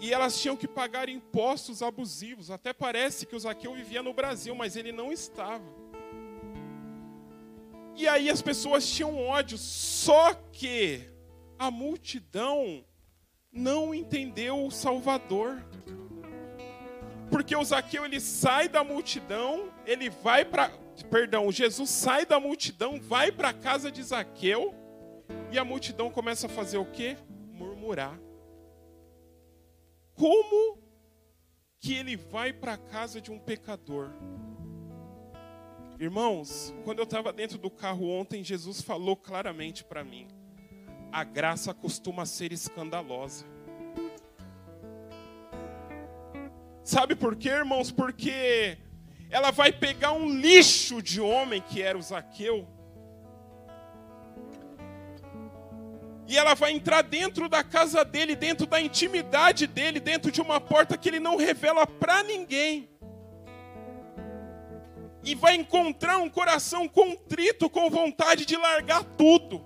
e 0.00 0.12
elas 0.12 0.40
tinham 0.40 0.56
que 0.56 0.66
pagar 0.66 1.08
impostos 1.08 1.82
abusivos. 1.82 2.50
Até 2.50 2.72
parece 2.72 3.24
que 3.24 3.36
o 3.36 3.38
Zaqueu 3.38 3.74
vivia 3.74 4.02
no 4.02 4.12
Brasil, 4.12 4.56
mas 4.56 4.74
ele 4.74 4.90
não 4.90 5.12
estava. 5.12 5.64
E 7.94 8.08
aí 8.08 8.28
as 8.28 8.42
pessoas 8.42 8.86
tinham 8.90 9.16
ódio, 9.16 9.56
só 9.56 10.34
que 10.34 11.08
a 11.56 11.70
multidão 11.70 12.84
não 13.52 13.94
entendeu 13.94 14.66
o 14.66 14.70
Salvador. 14.70 15.64
Porque 17.30 17.54
o 17.54 17.64
Zaqueu 17.64 18.04
ele 18.04 18.20
sai 18.20 18.68
da 18.68 18.82
multidão, 18.82 19.72
ele 19.86 20.10
vai 20.10 20.44
para, 20.44 20.70
perdão, 21.04 21.52
Jesus 21.52 21.90
sai 21.90 22.24
da 22.24 22.40
multidão, 22.40 23.00
vai 23.00 23.30
para 23.30 23.50
a 23.50 23.54
casa 23.54 23.90
de 23.90 24.02
Zaqueu, 24.02 24.74
e 25.50 25.58
a 25.58 25.64
multidão 25.64 26.10
começa 26.10 26.46
a 26.46 26.50
fazer 26.50 26.78
o 26.78 26.86
quê? 26.86 27.16
Murmurar. 27.52 28.18
Como 30.14 30.78
que 31.78 31.94
ele 31.94 32.16
vai 32.16 32.52
para 32.52 32.74
a 32.74 32.78
casa 32.78 33.20
de 33.20 33.30
um 33.30 33.38
pecador? 33.38 34.10
Irmãos, 35.98 36.74
quando 36.84 36.98
eu 36.98 37.04
estava 37.04 37.32
dentro 37.32 37.58
do 37.58 37.70
carro 37.70 38.08
ontem, 38.08 38.44
Jesus 38.44 38.80
falou 38.80 39.16
claramente 39.16 39.84
para 39.84 40.04
mim: 40.04 40.26
a 41.12 41.24
graça 41.24 41.72
costuma 41.72 42.26
ser 42.26 42.52
escandalosa. 42.52 43.46
Sabe 46.82 47.16
por 47.16 47.34
quê, 47.34 47.48
irmãos? 47.48 47.90
Porque 47.90 48.78
ela 49.30 49.50
vai 49.50 49.72
pegar 49.72 50.12
um 50.12 50.28
lixo 50.28 51.02
de 51.02 51.20
homem 51.20 51.60
que 51.60 51.82
era 51.82 51.98
o 51.98 52.02
Zaqueu. 52.02 52.66
E 56.28 56.36
ela 56.36 56.54
vai 56.54 56.72
entrar 56.72 57.02
dentro 57.02 57.48
da 57.48 57.62
casa 57.62 58.04
dele, 58.04 58.34
dentro 58.34 58.66
da 58.66 58.80
intimidade 58.80 59.66
dele, 59.66 60.00
dentro 60.00 60.30
de 60.32 60.40
uma 60.40 60.60
porta 60.60 60.98
que 60.98 61.08
ele 61.08 61.20
não 61.20 61.36
revela 61.36 61.86
para 61.86 62.22
ninguém. 62.22 62.88
E 65.22 65.34
vai 65.34 65.54
encontrar 65.54 66.18
um 66.18 66.28
coração 66.28 66.88
contrito, 66.88 67.70
com 67.70 67.88
vontade 67.90 68.44
de 68.44 68.56
largar 68.56 69.04
tudo, 69.16 69.64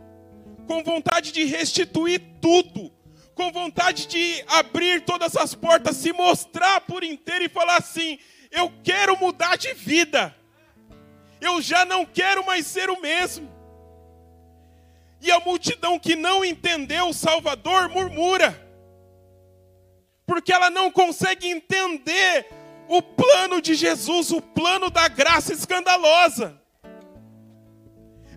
com 0.67 0.83
vontade 0.83 1.33
de 1.33 1.45
restituir 1.45 2.21
tudo, 2.40 2.93
com 3.35 3.50
vontade 3.52 4.07
de 4.07 4.45
abrir 4.47 5.02
todas 5.02 5.37
as 5.37 5.55
portas, 5.55 5.97
se 5.97 6.12
mostrar 6.12 6.83
por 6.83 7.02
inteiro 7.02 7.45
e 7.45 7.49
falar 7.49 7.76
assim: 7.79 8.19
eu 8.50 8.73
quero 8.83 9.16
mudar 9.16 9.57
de 9.57 9.73
vida, 9.75 10.35
eu 11.40 11.62
já 11.62 11.85
não 11.85 12.04
quero 12.04 12.45
mais 12.45 12.66
ser 12.66 12.90
o 12.90 13.00
mesmo. 13.00 13.50
E 15.21 15.30
a 15.30 15.40
multidão 15.40 15.99
que 15.99 16.16
não 16.16 16.45
entendeu 16.45 17.09
o 17.09 17.14
Salvador 17.14 17.88
murmura, 17.88 18.59
porque 20.26 20.52
ela 20.52 20.71
não 20.71 20.90
consegue 20.90 21.49
entender 21.49 22.47
o 22.88 23.00
plano 23.00 23.61
de 23.61 23.75
Jesus, 23.75 24.30
o 24.30 24.40
plano 24.40 24.90
da 24.90 25.07
graça 25.09 25.52
escandalosa. 25.52 26.60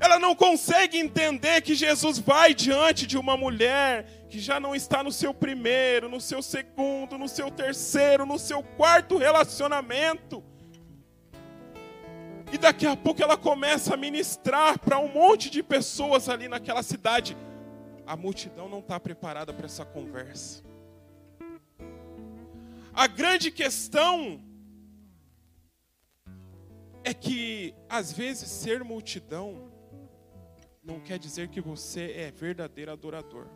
Ela 0.03 0.19
não 0.19 0.35
consegue 0.35 0.97
entender 0.97 1.61
que 1.61 1.73
Jesus 1.73 2.19
vai 2.19 2.53
diante 2.53 3.07
de 3.07 3.17
uma 3.17 3.37
mulher 3.37 4.25
que 4.29 4.37
já 4.37 4.59
não 4.59 4.75
está 4.75 5.01
no 5.01 5.13
seu 5.13 5.33
primeiro, 5.33 6.09
no 6.09 6.19
seu 6.19 6.41
segundo, 6.41 7.17
no 7.17 7.29
seu 7.29 7.49
terceiro, 7.49 8.25
no 8.25 8.37
seu 8.37 8.61
quarto 8.61 9.17
relacionamento. 9.17 10.43
E 12.51 12.57
daqui 12.57 12.85
a 12.85 12.97
pouco 12.97 13.23
ela 13.23 13.37
começa 13.37 13.93
a 13.93 13.97
ministrar 13.97 14.77
para 14.77 14.99
um 14.99 15.07
monte 15.07 15.49
de 15.49 15.63
pessoas 15.63 16.27
ali 16.27 16.49
naquela 16.49 16.83
cidade. 16.83 17.37
A 18.05 18.17
multidão 18.17 18.67
não 18.67 18.79
está 18.79 18.99
preparada 18.99 19.53
para 19.53 19.67
essa 19.67 19.85
conversa. 19.85 20.65
A 22.93 23.07
grande 23.07 23.49
questão 23.49 24.43
é 27.05 27.13
que, 27.13 27.73
às 27.87 28.11
vezes, 28.11 28.49
ser 28.49 28.83
multidão 28.83 29.71
não 30.83 30.99
quer 30.99 31.17
dizer 31.17 31.47
que 31.47 31.61
você 31.61 32.11
é 32.11 32.31
verdadeiro 32.31 32.91
adorador. 32.91 33.47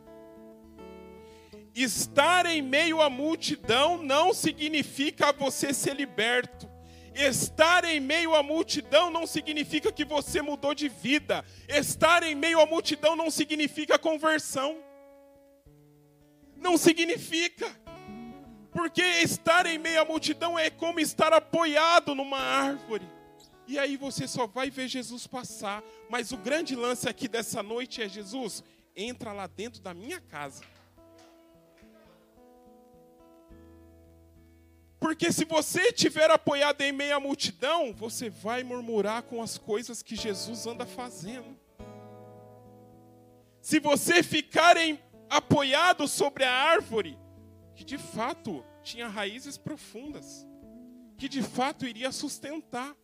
Estar 1.76 2.46
em 2.46 2.62
meio 2.62 3.02
à 3.02 3.10
multidão 3.10 4.02
não 4.02 4.34
significa 4.34 5.32
você 5.34 5.74
ser 5.74 5.96
liberto. 5.96 6.68
Estar 7.14 7.84
em 7.84 8.00
meio 8.00 8.34
à 8.34 8.42
multidão 8.42 9.10
não 9.10 9.28
significa 9.28 9.92
que 9.92 10.06
você 10.06 10.42
mudou 10.42 10.74
de 10.74 10.88
vida. 10.88 11.44
Estar 11.68 12.24
em 12.24 12.34
meio 12.34 12.62
à 12.62 12.66
multidão 12.66 13.16
não 13.16 13.30
significa 13.30 14.00
conversão. 14.00 14.78
Não 16.56 16.78
significa. 16.78 17.70
Porque 18.72 19.02
estar 19.02 19.66
em 19.66 19.78
meio 19.78 20.02
à 20.02 20.06
multidão 20.06 20.58
é 20.58 20.70
como 20.70 21.00
estar 21.00 21.34
apoiado 21.34 22.16
numa 22.16 22.40
árvore. 22.40 23.17
E 23.68 23.78
aí 23.78 23.98
você 23.98 24.28
só 24.28 24.48
vai 24.48 24.70
ver 24.70 24.88
Jesus 24.88 25.28
passar. 25.28 25.84
Mas 26.10 26.32
o 26.32 26.38
grande 26.38 26.76
lance 26.76 27.08
aqui 27.08 27.28
dessa 27.28 27.62
noite 27.62 28.02
é: 28.02 28.08
Jesus, 28.08 28.64
entra 28.96 29.34
lá 29.34 29.46
dentro 29.46 29.82
da 29.82 29.94
minha 29.94 30.22
casa. 30.22 30.64
Porque 35.00 35.32
se 35.32 35.46
você 35.46 35.90
estiver 35.90 36.32
apoiado 36.32 36.82
em 36.82 36.92
meio 36.92 37.16
à 37.16 37.20
multidão, 37.20 37.94
você 37.94 38.30
vai 38.30 38.64
murmurar 38.64 39.24
com 39.24 39.42
as 39.44 39.58
coisas 39.58 40.02
que 40.02 40.16
Jesus 40.16 40.66
anda 40.66 40.86
fazendo. 40.86 41.56
Se 43.62 43.80
você 43.80 44.24
ficar 44.24 44.76
em, 44.76 45.00
apoiado 45.30 46.08
sobre 46.08 46.44
a 46.44 46.52
árvore, 46.52 47.18
que 47.76 47.84
de 47.84 47.98
fato 47.98 48.64
tinha 48.82 49.08
raízes 49.08 49.58
profundas, 49.58 50.48
que 51.18 51.30
de 51.30 51.44
fato 51.44 51.86
iria 51.86 52.12
sustentar, 52.12 52.96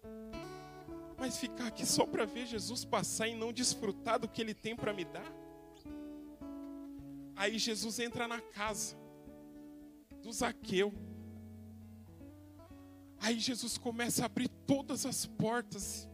mas 1.17 1.37
ficar 1.37 1.67
aqui 1.67 1.85
só 1.85 2.05
para 2.05 2.25
ver 2.25 2.45
Jesus 2.45 2.83
passar 2.85 3.27
e 3.27 3.35
não 3.35 3.53
desfrutar 3.53 4.19
do 4.19 4.27
que 4.27 4.41
ele 4.41 4.53
tem 4.53 4.75
para 4.75 4.93
me 4.93 5.05
dar. 5.05 5.31
Aí 7.35 7.57
Jesus 7.57 7.99
entra 7.99 8.27
na 8.27 8.39
casa 8.41 8.95
do 10.21 10.31
Zaqueu. 10.31 10.93
Aí 13.19 13.39
Jesus 13.39 13.77
começa 13.77 14.23
a 14.23 14.25
abrir 14.25 14.49
todas 14.67 15.05
as 15.05 15.25
portas. 15.25 16.07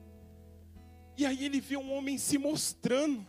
E 1.17 1.25
aí 1.25 1.43
ele 1.43 1.59
vê 1.59 1.75
um 1.75 1.91
homem 1.91 2.17
se 2.17 2.37
mostrando. 2.37 3.25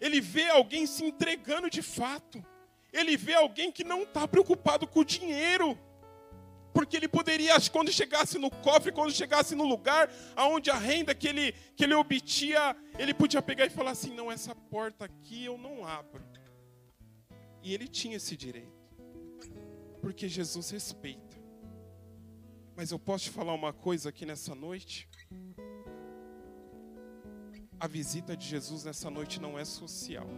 Ele 0.00 0.20
vê 0.20 0.48
alguém 0.48 0.86
se 0.86 1.04
entregando 1.04 1.68
de 1.68 1.82
fato. 1.82 2.44
Ele 2.92 3.16
vê 3.16 3.34
alguém 3.34 3.72
que 3.72 3.84
não 3.84 4.02
está 4.02 4.28
preocupado 4.28 4.86
com 4.86 5.00
o 5.00 5.04
dinheiro. 5.04 5.78
Porque 6.78 6.96
ele 6.96 7.08
poderia, 7.08 7.54
quando 7.72 7.90
chegasse 7.90 8.38
no 8.38 8.48
cofre, 8.48 8.92
quando 8.92 9.10
chegasse 9.10 9.56
no 9.56 9.64
lugar 9.64 10.08
onde 10.36 10.70
a 10.70 10.76
renda 10.76 11.12
que 11.12 11.26
ele, 11.26 11.50
que 11.74 11.82
ele 11.82 11.92
obtia, 11.92 12.76
ele 12.96 13.12
podia 13.12 13.42
pegar 13.42 13.66
e 13.66 13.68
falar 13.68 13.90
assim: 13.90 14.14
não, 14.14 14.30
essa 14.30 14.54
porta 14.54 15.06
aqui 15.06 15.44
eu 15.44 15.58
não 15.58 15.84
abro. 15.84 16.24
E 17.64 17.74
ele 17.74 17.88
tinha 17.88 18.16
esse 18.16 18.36
direito. 18.36 18.78
Porque 20.00 20.28
Jesus 20.28 20.70
respeita. 20.70 21.36
Mas 22.76 22.92
eu 22.92 22.98
posso 23.00 23.24
te 23.24 23.30
falar 23.30 23.54
uma 23.54 23.72
coisa 23.72 24.10
aqui 24.10 24.24
nessa 24.24 24.54
noite? 24.54 25.08
A 27.80 27.88
visita 27.88 28.36
de 28.36 28.46
Jesus 28.46 28.84
nessa 28.84 29.10
noite 29.10 29.40
não 29.40 29.58
é 29.58 29.64
social. 29.64 30.28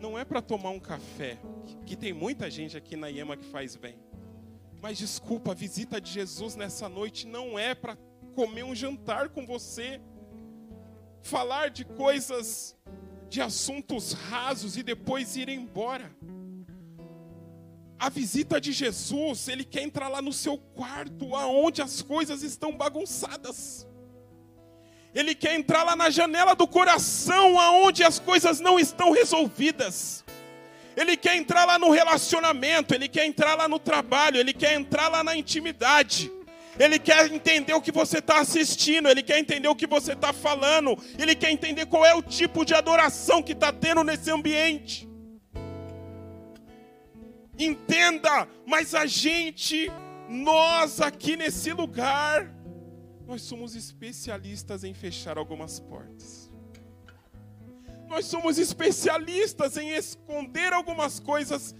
Não 0.00 0.18
é 0.18 0.24
para 0.24 0.40
tomar 0.40 0.70
um 0.70 0.80
café, 0.80 1.38
que 1.84 1.94
tem 1.94 2.14
muita 2.14 2.50
gente 2.50 2.74
aqui 2.74 2.96
na 2.96 3.08
IEMA 3.08 3.36
que 3.36 3.44
faz 3.44 3.76
bem. 3.76 4.03
Mas 4.84 4.98
desculpa, 4.98 5.52
a 5.52 5.54
visita 5.54 5.98
de 5.98 6.10
Jesus 6.10 6.56
nessa 6.56 6.90
noite 6.90 7.26
não 7.26 7.58
é 7.58 7.74
para 7.74 7.96
comer 8.34 8.64
um 8.64 8.74
jantar 8.74 9.30
com 9.30 9.46
você, 9.46 9.98
falar 11.22 11.70
de 11.70 11.86
coisas, 11.86 12.76
de 13.30 13.40
assuntos 13.40 14.12
rasos 14.12 14.76
e 14.76 14.82
depois 14.82 15.36
ir 15.36 15.48
embora. 15.48 16.14
A 17.98 18.10
visita 18.10 18.60
de 18.60 18.72
Jesus, 18.72 19.48
ele 19.48 19.64
quer 19.64 19.80
entrar 19.80 20.08
lá 20.08 20.20
no 20.20 20.34
seu 20.34 20.58
quarto, 20.58 21.34
aonde 21.34 21.80
as 21.80 22.02
coisas 22.02 22.42
estão 22.42 22.76
bagunçadas. 22.76 23.88
Ele 25.14 25.34
quer 25.34 25.54
entrar 25.54 25.82
lá 25.82 25.96
na 25.96 26.10
janela 26.10 26.54
do 26.54 26.68
coração, 26.68 27.58
aonde 27.58 28.04
as 28.04 28.18
coisas 28.18 28.60
não 28.60 28.78
estão 28.78 29.12
resolvidas. 29.12 30.22
Ele 30.96 31.16
quer 31.16 31.36
entrar 31.36 31.64
lá 31.64 31.78
no 31.78 31.90
relacionamento, 31.90 32.94
ele 32.94 33.08
quer 33.08 33.26
entrar 33.26 33.54
lá 33.54 33.68
no 33.68 33.78
trabalho, 33.78 34.38
ele 34.38 34.52
quer 34.52 34.74
entrar 34.74 35.08
lá 35.08 35.24
na 35.24 35.36
intimidade. 35.36 36.30
Ele 36.78 36.98
quer 36.98 37.32
entender 37.32 37.72
o 37.72 37.80
que 37.80 37.92
você 37.92 38.18
está 38.18 38.40
assistindo, 38.40 39.08
ele 39.08 39.22
quer 39.22 39.38
entender 39.38 39.68
o 39.68 39.76
que 39.76 39.86
você 39.86 40.12
está 40.12 40.32
falando, 40.32 40.96
ele 41.18 41.34
quer 41.34 41.50
entender 41.50 41.86
qual 41.86 42.04
é 42.04 42.14
o 42.14 42.22
tipo 42.22 42.64
de 42.64 42.74
adoração 42.74 43.42
que 43.42 43.52
está 43.52 43.72
tendo 43.72 44.02
nesse 44.02 44.30
ambiente. 44.30 45.08
Entenda, 47.56 48.48
mas 48.66 48.94
a 48.94 49.06
gente, 49.06 49.90
nós 50.28 51.00
aqui 51.00 51.36
nesse 51.36 51.72
lugar, 51.72 52.52
nós 53.26 53.42
somos 53.42 53.76
especialistas 53.76 54.82
em 54.82 54.92
fechar 54.92 55.38
algumas 55.38 55.78
portas. 55.78 56.43
Nós 58.14 58.26
somos 58.26 58.58
especialistas 58.58 59.76
em 59.76 59.90
esconder 59.90 60.72
algumas 60.72 61.18
coisas 61.18 61.74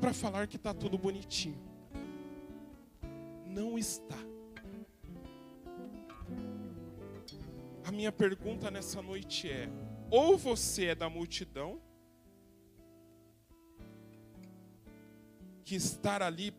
para 0.00 0.14
falar 0.14 0.46
que 0.46 0.56
está 0.56 0.72
tudo 0.72 0.96
bonitinho. 0.96 1.62
Não 3.44 3.76
está. 3.76 4.16
A 7.84 7.92
minha 7.92 8.10
pergunta 8.10 8.70
nessa 8.70 9.02
noite 9.02 9.50
é: 9.50 9.68
ou 10.10 10.38
você 10.38 10.86
é 10.86 10.94
da 10.94 11.10
multidão, 11.10 11.78
que 15.64 15.74
estar 15.74 16.22
ali 16.22 16.54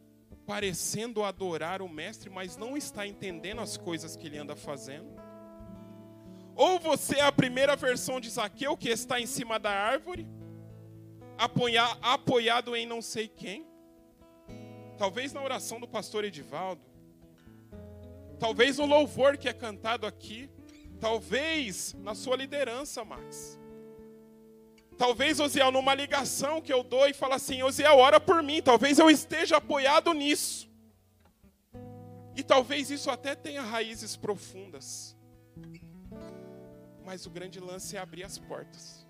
parecendo 0.45 1.23
adorar 1.23 1.81
o 1.81 1.89
mestre, 1.89 2.29
mas 2.29 2.57
não 2.57 2.77
está 2.77 3.07
entendendo 3.07 3.59
as 3.59 3.75
coisas 3.75 4.15
que 4.15 4.27
ele 4.27 4.37
anda 4.37 4.55
fazendo. 4.55 5.14
Ou 6.55 6.79
você 6.79 7.17
é 7.17 7.21
a 7.21 7.31
primeira 7.31 7.75
versão 7.75 8.19
de 8.19 8.29
Zaqueu, 8.29 8.77
que 8.77 8.89
está 8.89 9.19
em 9.19 9.25
cima 9.25 9.59
da 9.59 9.71
árvore, 9.71 10.25
apoiado 12.01 12.75
em 12.75 12.85
não 12.85 13.01
sei 13.01 13.27
quem. 13.27 13.67
Talvez 14.97 15.33
na 15.33 15.43
oração 15.43 15.79
do 15.79 15.87
pastor 15.87 16.23
Edivaldo. 16.23 16.81
Talvez 18.39 18.77
no 18.77 18.85
louvor 18.85 19.37
que 19.37 19.49
é 19.49 19.53
cantado 19.53 20.07
aqui. 20.07 20.49
Talvez 20.99 21.93
na 21.99 22.15
sua 22.15 22.37
liderança, 22.37 23.03
Max. 23.03 23.59
Talvez, 24.97 25.41
Osiel, 25.41 25.71
numa 25.71 25.93
ligação 25.93 26.61
que 26.61 26.71
eu 26.71 26.81
dou 26.81 27.05
e 27.05 27.13
fala 27.13 27.35
assim, 27.35 27.61
Osiel, 27.63 27.97
ora 27.97 28.17
por 28.17 28.41
mim. 28.41 28.61
Talvez 28.61 28.97
eu 28.97 29.09
esteja 29.09 29.57
apoiado 29.57 30.13
nisso. 30.13 30.69
E 32.33 32.41
talvez 32.43 32.89
isso 32.89 33.11
até 33.11 33.35
tenha 33.35 33.61
raízes 33.61 34.15
profundas. 34.15 35.14
Mas 37.05 37.25
o 37.25 37.29
grande 37.29 37.59
lance 37.59 37.95
é 37.95 37.99
abrir 37.99 38.23
as 38.23 38.37
portas. 38.37 39.05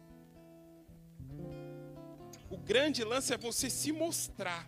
O 2.49 2.57
grande 2.57 3.03
lance 3.03 3.33
é 3.33 3.37
você 3.37 3.69
se 3.69 3.91
mostrar. 3.91 4.67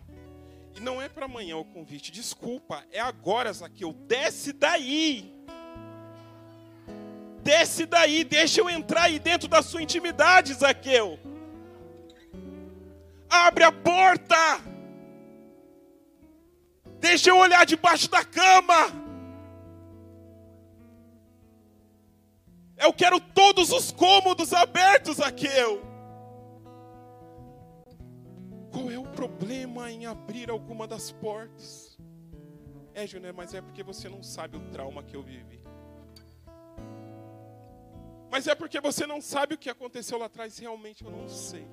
E 0.74 0.80
não 0.80 1.00
é 1.00 1.08
para 1.08 1.26
amanhã 1.26 1.56
o 1.56 1.64
convite, 1.64 2.10
desculpa, 2.10 2.84
é 2.90 3.00
agora, 3.00 3.52
Zaqueu. 3.52 3.92
Desce 3.92 4.52
daí. 4.52 5.34
Desce 7.42 7.86
daí, 7.86 8.24
deixa 8.24 8.60
eu 8.60 8.70
entrar 8.70 9.04
aí 9.04 9.18
dentro 9.18 9.48
da 9.48 9.62
sua 9.62 9.82
intimidade, 9.82 10.54
Zaqueu. 10.54 11.18
Abre 13.28 13.64
a 13.64 13.72
porta. 13.72 14.36
Deixa 16.98 17.30
eu 17.30 17.36
olhar 17.36 17.64
debaixo 17.64 18.10
da 18.10 18.24
cama. 18.24 19.07
Eu 22.88 22.92
quero 22.94 23.20
todos 23.20 23.70
os 23.70 23.92
cômodos 23.92 24.54
abertos, 24.54 25.18
Zaqueu. 25.18 25.82
Qual 28.72 28.90
é 28.90 28.98
o 28.98 29.04
problema 29.04 29.90
em 29.90 30.06
abrir 30.06 30.48
alguma 30.48 30.86
das 30.86 31.12
portas? 31.12 31.98
É, 32.94 33.06
Júnior, 33.06 33.34
mas 33.34 33.52
é 33.52 33.60
porque 33.60 33.82
você 33.82 34.08
não 34.08 34.22
sabe 34.22 34.56
o 34.56 34.70
trauma 34.70 35.02
que 35.02 35.14
eu 35.14 35.22
vivi. 35.22 35.60
Mas 38.30 38.46
é 38.46 38.54
porque 38.54 38.80
você 38.80 39.06
não 39.06 39.20
sabe 39.20 39.52
o 39.54 39.58
que 39.58 39.68
aconteceu 39.68 40.16
lá 40.16 40.24
atrás, 40.24 40.56
realmente 40.56 41.04
eu 41.04 41.10
não 41.10 41.28
sei. 41.28 41.68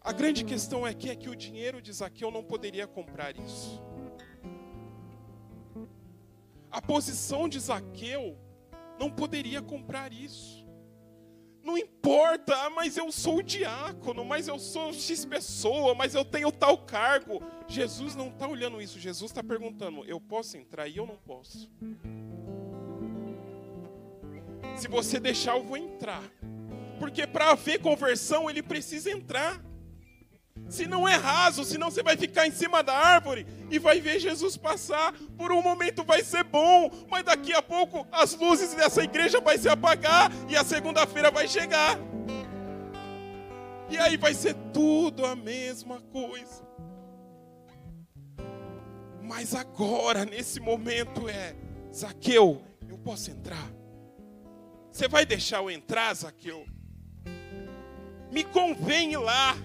A 0.00 0.10
grande 0.10 0.44
questão 0.44 0.84
é 0.84 0.92
que 0.92 1.08
é 1.08 1.14
que 1.14 1.28
o 1.28 1.36
dinheiro 1.36 1.80
de 1.80 1.92
Zaqueu 1.92 2.32
não 2.32 2.42
poderia 2.42 2.88
comprar 2.88 3.36
isso. 3.36 3.80
A 6.70 6.80
posição 6.80 7.48
de 7.48 7.58
Zaqueu 7.58 8.38
não 8.98 9.10
poderia 9.10 9.60
comprar 9.60 10.12
isso. 10.12 10.60
Não 11.62 11.76
importa, 11.76 12.54
ah, 12.56 12.70
mas 12.70 12.96
eu 12.96 13.12
sou 13.12 13.42
diácono, 13.42 14.24
mas 14.24 14.48
eu 14.48 14.58
sou 14.58 14.92
X 14.92 15.24
pessoa, 15.24 15.94
mas 15.94 16.14
eu 16.14 16.24
tenho 16.24 16.50
tal 16.50 16.78
cargo. 16.78 17.42
Jesus 17.68 18.14
não 18.14 18.28
está 18.28 18.48
olhando 18.48 18.80
isso, 18.80 18.98
Jesus 18.98 19.30
está 19.30 19.42
perguntando: 19.42 20.04
eu 20.04 20.20
posso 20.20 20.56
entrar 20.56 20.88
e 20.88 20.96
eu 20.96 21.06
não 21.06 21.16
posso. 21.16 21.70
Se 24.76 24.88
você 24.88 25.20
deixar, 25.20 25.56
eu 25.56 25.62
vou 25.62 25.76
entrar. 25.76 26.22
Porque 26.98 27.26
para 27.26 27.50
haver 27.50 27.80
conversão, 27.80 28.48
ele 28.48 28.62
precisa 28.62 29.10
entrar. 29.10 29.62
Se 30.68 30.86
não 30.86 31.08
é 31.08 31.16
raso, 31.16 31.64
senão 31.64 31.90
você 31.90 32.02
vai 32.02 32.16
ficar 32.16 32.46
em 32.46 32.50
cima 32.52 32.82
da 32.82 32.94
árvore 32.94 33.46
e 33.70 33.78
vai 33.78 34.00
ver 34.00 34.20
Jesus 34.20 34.56
passar. 34.56 35.12
Por 35.36 35.50
um 35.52 35.62
momento 35.62 36.04
vai 36.04 36.22
ser 36.22 36.44
bom, 36.44 36.90
mas 37.10 37.24
daqui 37.24 37.52
a 37.52 37.62
pouco 37.62 38.06
as 38.12 38.36
luzes 38.36 38.74
dessa 38.74 39.02
igreja 39.02 39.40
vai 39.40 39.58
se 39.58 39.68
apagar 39.68 40.30
e 40.48 40.56
a 40.56 40.64
segunda-feira 40.64 41.30
vai 41.30 41.48
chegar. 41.48 41.98
E 43.88 43.98
aí 43.98 44.16
vai 44.16 44.32
ser 44.32 44.54
tudo 44.72 45.26
a 45.26 45.34
mesma 45.34 46.00
coisa. 46.12 46.64
Mas 49.20 49.54
agora, 49.54 50.24
nesse 50.24 50.60
momento, 50.60 51.28
é 51.28 51.54
Zaqueu, 51.92 52.62
eu 52.88 52.98
posso 52.98 53.30
entrar. 53.30 53.70
Você 54.90 55.08
vai 55.08 55.26
deixar 55.26 55.58
eu 55.58 55.70
entrar, 55.70 56.14
Zaqueu? 56.14 56.64
Me 58.30 58.44
convém 58.44 59.12
ir 59.12 59.18
lá. 59.18 59.56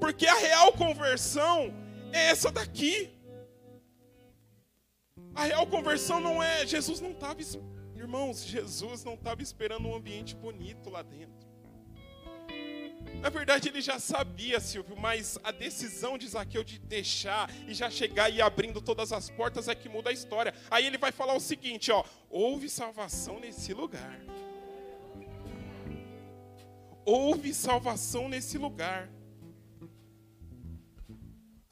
Porque 0.00 0.26
a 0.26 0.34
real 0.34 0.72
conversão 0.72 1.72
é 2.12 2.30
essa 2.30 2.50
daqui. 2.50 3.10
A 5.34 5.44
real 5.44 5.66
conversão 5.66 6.18
não 6.20 6.42
é. 6.42 6.66
Jesus 6.66 7.00
não 7.00 7.12
estava. 7.12 7.40
Irmãos, 7.94 8.42
Jesus 8.42 9.04
não 9.04 9.14
estava 9.14 9.42
esperando 9.42 9.86
um 9.86 9.94
ambiente 9.94 10.34
bonito 10.34 10.88
lá 10.88 11.02
dentro. 11.02 11.48
Na 13.20 13.28
verdade, 13.28 13.68
ele 13.68 13.82
já 13.82 13.98
sabia, 13.98 14.58
Silvio, 14.60 14.96
mas 14.96 15.38
a 15.44 15.50
decisão 15.50 16.16
de 16.16 16.26
Zaqueu 16.26 16.64
de 16.64 16.78
deixar 16.78 17.50
e 17.68 17.74
já 17.74 17.90
chegar 17.90 18.30
e 18.30 18.40
abrindo 18.40 18.80
todas 18.80 19.12
as 19.12 19.28
portas 19.28 19.68
é 19.68 19.74
que 19.74 19.88
muda 19.88 20.08
a 20.08 20.12
história. 20.12 20.54
Aí 20.70 20.86
ele 20.86 20.96
vai 20.96 21.12
falar 21.12 21.34
o 21.34 21.40
seguinte: 21.40 21.92
ó, 21.92 22.02
houve 22.30 22.68
salvação 22.70 23.38
nesse 23.38 23.74
lugar. 23.74 24.18
Houve 27.04 27.52
salvação 27.52 28.28
nesse 28.28 28.56
lugar 28.56 29.10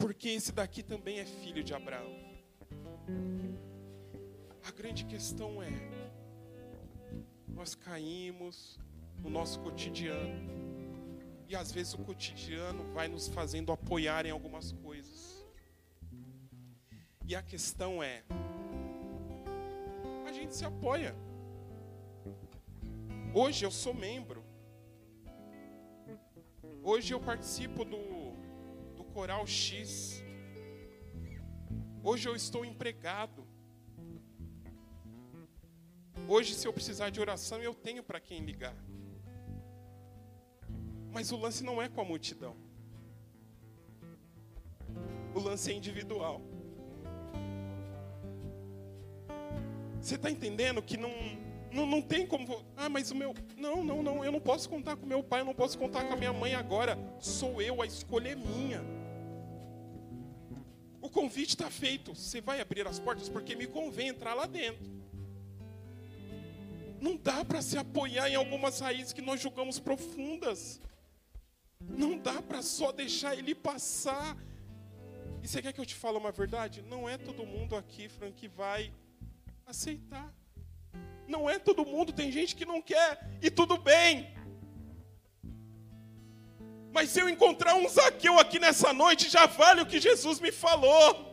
porque 0.09 0.31
esse 0.31 0.53
daqui 0.53 0.83
também 0.83 1.19
é 1.19 1.27
filho 1.27 1.63
de 1.63 1.75
Abraão. 1.75 2.19
A 4.67 4.71
grande 4.71 5.05
questão 5.05 5.63
é: 5.63 5.71
nós 7.47 7.75
caímos 7.75 8.81
no 9.23 9.29
nosso 9.29 9.61
cotidiano, 9.61 10.49
e 11.47 11.55
às 11.55 11.71
vezes 11.71 11.93
o 11.93 11.99
cotidiano 11.99 12.85
vai 12.95 13.07
nos 13.07 13.29
fazendo 13.29 13.71
apoiar 13.71 14.25
em 14.25 14.31
algumas 14.31 14.73
coisas. 14.73 15.47
E 17.27 17.37
a 17.37 17.43
questão 17.43 18.03
é: 18.03 18.25
a 20.27 20.33
gente 20.33 20.57
se 20.57 20.65
apoia. 20.65 21.15
Hoje 23.35 23.63
eu 23.63 23.71
sou 23.71 23.93
membro. 23.93 24.43
Hoje 26.83 27.13
eu 27.13 27.21
participo 27.21 27.85
do 27.85 28.18
Coral 29.19 29.45
X. 29.49 30.23
Hoje 32.05 32.29
eu 32.29 32.37
estou 32.37 32.65
empregado. 32.65 33.45
Hoje, 36.29 36.55
se 36.55 36.69
eu 36.69 36.73
precisar 36.73 37.11
de 37.11 37.21
oração, 37.21 37.61
eu 37.61 37.75
tenho 37.75 38.01
para 38.01 38.21
quem 38.21 38.45
ligar. 38.45 38.77
Mas 41.11 41.33
o 41.33 41.37
lance 41.37 41.65
não 41.65 41.83
é 41.83 41.89
com 41.89 42.01
a 42.01 42.05
multidão. 42.05 42.55
O 45.35 45.41
lance 45.41 45.73
é 45.73 45.75
individual. 45.75 46.41
Você 50.01 50.15
está 50.15 50.31
entendendo 50.31 50.81
que 50.81 50.97
não, 50.97 51.11
não, 51.73 51.87
não 51.87 52.01
tem 52.01 52.25
como. 52.25 52.65
Ah, 52.77 52.89
mas 52.89 53.11
o 53.11 53.17
meu. 53.17 53.35
Não, 53.57 53.83
não, 53.83 54.01
não. 54.01 54.25
Eu 54.25 54.31
não 54.31 54.41
posso 54.41 54.69
contar 54.69 54.95
com 54.95 55.05
meu 55.05 55.25
pai, 55.25 55.41
eu 55.41 55.45
não 55.45 55.55
posso 55.57 55.77
contar 55.77 56.05
com 56.05 56.13
a 56.13 56.17
minha 56.17 56.33
mãe 56.33 56.55
agora. 56.55 56.97
Sou 57.19 57.61
eu, 57.61 57.83
a 57.83 57.87
escolha 57.87 58.29
é 58.29 58.37
minha. 58.37 58.98
O 61.09 61.11
convite 61.11 61.55
está 61.55 61.71
feito. 61.71 62.15
Você 62.15 62.39
vai 62.39 62.61
abrir 62.61 62.87
as 62.87 62.99
portas 62.99 63.31
porque 63.31 63.57
me 63.57 63.67
convém 63.67 64.09
entrar 64.09 64.35
lá 64.35 64.45
dentro. 64.45 64.87
Não 67.01 67.17
dá 67.17 67.43
para 67.43 67.63
se 67.63 67.79
apoiar 67.79 68.29
em 68.29 68.35
algumas 68.35 68.79
raízes 68.79 69.15
que 69.15 69.23
nós 69.23 69.41
julgamos 69.41 69.79
profundas. 69.79 70.79
Não 71.81 72.19
dá 72.19 72.43
para 72.43 72.61
só 72.61 72.93
deixar 72.93 73.35
ele 73.39 73.55
passar. 73.55 74.37
E 75.43 75.49
você 75.49 75.63
quer 75.63 75.73
que 75.73 75.81
eu 75.81 75.87
te 75.87 75.95
fale 75.95 76.19
uma 76.19 76.31
verdade? 76.31 76.83
Não 76.83 77.09
é 77.09 77.17
todo 77.17 77.47
mundo 77.47 77.75
aqui, 77.75 78.07
Frank, 78.11 78.35
que 78.35 78.47
vai 78.47 78.93
aceitar. 79.65 80.31
Não 81.27 81.49
é 81.49 81.59
todo 81.59 81.87
mundo, 81.87 82.13
tem 82.13 82.31
gente 82.31 82.55
que 82.55 82.67
não 82.67 82.83
quer, 82.83 83.39
e 83.43 83.51
tudo 83.51 83.77
bem. 83.79 84.35
Mas 86.93 87.11
se 87.11 87.21
eu 87.21 87.29
encontrar 87.29 87.75
um 87.75 87.89
Zaqueu 87.89 88.39
aqui 88.39 88.59
nessa 88.59 88.93
noite, 88.93 89.29
já 89.29 89.47
vale 89.47 89.83
o 89.83 89.87
que 89.87 90.01
Jesus 90.01 90.41
me 90.41 90.51
falou. 90.51 91.29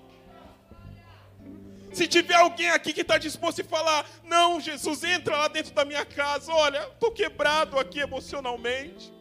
Se 1.93 2.07
tiver 2.07 2.35
alguém 2.35 2.69
aqui 2.71 2.91
que 2.91 3.01
está 3.01 3.17
disposto 3.17 3.61
a 3.61 3.63
falar, 3.63 4.05
não, 4.23 4.59
Jesus, 4.59 5.01
entra 5.05 5.37
lá 5.37 5.47
dentro 5.47 5.73
da 5.73 5.85
minha 5.85 6.05
casa, 6.05 6.51
olha, 6.53 6.89
estou 6.89 7.09
quebrado 7.09 7.79
aqui 7.79 7.99
emocionalmente, 7.99 9.13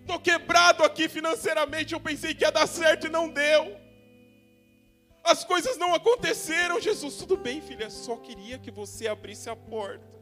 estou 0.00 0.20
quebrado 0.20 0.84
aqui 0.84 1.08
financeiramente, 1.08 1.94
eu 1.94 2.00
pensei 2.00 2.32
que 2.32 2.44
ia 2.44 2.52
dar 2.52 2.68
certo 2.68 3.08
e 3.08 3.10
não 3.10 3.28
deu, 3.28 3.76
as 5.24 5.44
coisas 5.44 5.76
não 5.76 5.92
aconteceram, 5.92 6.80
Jesus, 6.80 7.16
tudo 7.16 7.36
bem, 7.36 7.60
filha, 7.60 7.90
só 7.90 8.14
queria 8.16 8.56
que 8.56 8.70
você 8.70 9.08
abrisse 9.08 9.50
a 9.50 9.56
porta. 9.56 10.21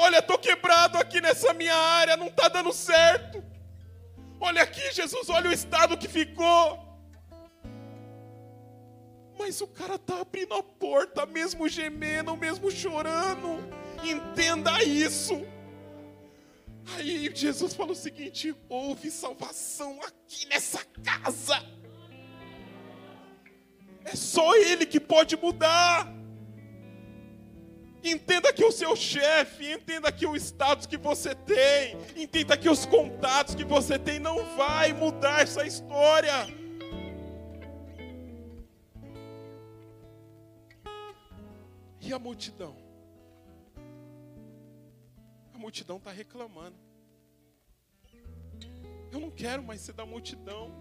Olha, 0.00 0.18
estou 0.18 0.38
quebrado 0.38 0.96
aqui 0.96 1.20
nessa 1.20 1.52
minha 1.52 1.74
área, 1.74 2.16
não 2.16 2.28
está 2.28 2.46
dando 2.46 2.72
certo. 2.72 3.42
Olha 4.38 4.62
aqui, 4.62 4.92
Jesus, 4.92 5.28
olha 5.28 5.50
o 5.50 5.52
estado 5.52 5.98
que 5.98 6.06
ficou. 6.06 6.78
Mas 9.36 9.60
o 9.60 9.66
cara 9.66 9.96
está 9.96 10.20
abrindo 10.20 10.54
a 10.54 10.62
porta, 10.62 11.26
mesmo 11.26 11.68
gemendo, 11.68 12.36
mesmo 12.36 12.70
chorando. 12.70 13.58
Entenda 14.04 14.80
isso. 14.84 15.44
Aí 16.96 17.28
Jesus 17.34 17.74
falou 17.74 17.90
o 17.90 17.96
seguinte: 17.96 18.54
houve 18.68 19.10
salvação 19.10 19.98
aqui 20.06 20.46
nessa 20.46 20.78
casa. 21.02 21.60
É 24.04 24.14
só 24.14 24.54
Ele 24.54 24.86
que 24.86 25.00
pode 25.00 25.36
mudar. 25.36 26.17
Entenda 28.02 28.52
que 28.52 28.64
o 28.64 28.70
seu 28.70 28.94
chefe, 28.94 29.72
entenda 29.72 30.12
que 30.12 30.26
o 30.26 30.36
status 30.36 30.86
que 30.86 30.96
você 30.96 31.34
tem, 31.34 31.96
entenda 32.16 32.56
que 32.56 32.68
os 32.68 32.86
contatos 32.86 33.54
que 33.54 33.64
você 33.64 33.98
tem 33.98 34.18
não 34.18 34.44
vai 34.56 34.92
mudar 34.92 35.42
essa 35.42 35.66
história. 35.66 36.32
E 42.00 42.12
a 42.12 42.18
multidão? 42.18 42.76
A 45.52 45.58
multidão 45.58 45.96
está 45.96 46.12
reclamando. 46.12 46.76
Eu 49.10 49.20
não 49.20 49.30
quero 49.30 49.62
mais 49.62 49.80
ser 49.80 49.92
da 49.92 50.06
multidão. 50.06 50.72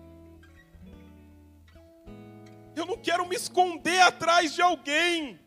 Eu 2.75 2.85
não 2.85 2.95
quero 2.95 3.25
me 3.25 3.35
esconder 3.35 4.01
atrás 4.01 4.53
de 4.53 4.61
alguém. 4.61 5.39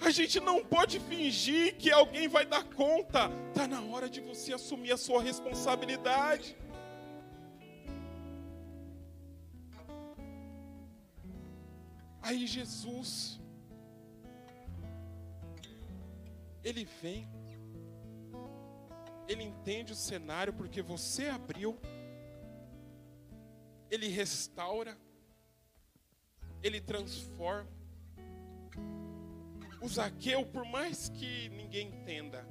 A 0.00 0.10
gente 0.10 0.38
não 0.40 0.64
pode 0.64 1.00
fingir 1.00 1.76
que 1.76 1.90
alguém 1.90 2.28
vai 2.28 2.46
dar 2.46 2.64
conta. 2.64 3.30
Está 3.48 3.66
na 3.66 3.82
hora 3.82 4.08
de 4.08 4.20
você 4.20 4.52
assumir 4.52 4.92
a 4.92 4.96
sua 4.96 5.20
responsabilidade. 5.20 6.56
Aí 12.22 12.46
Jesus, 12.46 13.40
ele 16.62 16.84
vem, 17.00 17.26
ele 19.26 19.42
entende 19.42 19.92
o 19.92 19.96
cenário 19.96 20.52
porque 20.52 20.82
você 20.82 21.28
abriu, 21.28 21.78
ele 23.90 24.08
restaura, 24.08 24.96
ele 26.62 26.80
transforma. 26.80 27.77
O 29.80 29.88
Zaqueu, 29.88 30.44
por 30.44 30.64
mais 30.64 31.08
que 31.08 31.48
ninguém 31.50 31.88
entenda, 31.88 32.44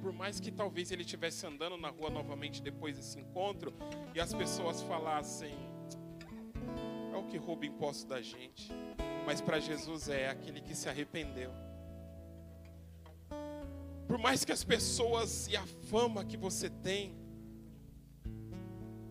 por 0.00 0.12
mais 0.12 0.40
que 0.40 0.50
talvez 0.50 0.90
ele 0.90 1.02
estivesse 1.02 1.46
andando 1.46 1.76
na 1.76 1.90
rua 1.90 2.08
novamente 2.08 2.62
depois 2.62 2.96
desse 2.96 3.18
encontro 3.18 3.74
e 4.14 4.20
as 4.20 4.32
pessoas 4.32 4.80
falassem: 4.82 5.54
é 7.12 7.16
o 7.16 7.24
que 7.24 7.36
rouba 7.36 7.66
imposto 7.66 8.06
da 8.06 8.22
gente. 8.22 8.72
Mas 9.26 9.40
para 9.40 9.58
Jesus 9.58 10.08
é 10.08 10.28
aquele 10.28 10.60
que 10.60 10.74
se 10.74 10.88
arrependeu. 10.88 11.50
Por 14.06 14.16
mais 14.16 14.44
que 14.44 14.52
as 14.52 14.62
pessoas 14.62 15.48
e 15.48 15.56
a 15.56 15.66
fama 15.66 16.24
que 16.24 16.36
você 16.36 16.70
tem, 16.70 17.14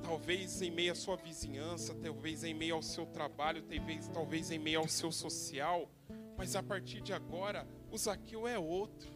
talvez 0.02 0.62
em 0.62 0.72
meio 0.72 0.94
à 0.94 0.96
sua 0.96 1.18
vizinhança, 1.18 1.94
talvez 1.96 2.44
em 2.44 2.54
meio 2.54 2.76
ao 2.76 2.82
seu 2.82 3.06
trabalho, 3.06 3.62
talvez, 3.64 4.08
talvez 4.08 4.50
em 4.50 4.58
meio 4.58 4.80
ao 4.80 4.88
seu 4.88 5.12
social, 5.12 5.92
mas 6.38 6.56
a 6.56 6.64
partir 6.64 7.02
de 7.02 7.14
agora, 7.14 7.68
o 7.92 7.98
Zaqueu 7.98 8.48
é 8.48 8.58
outro. 8.58 9.10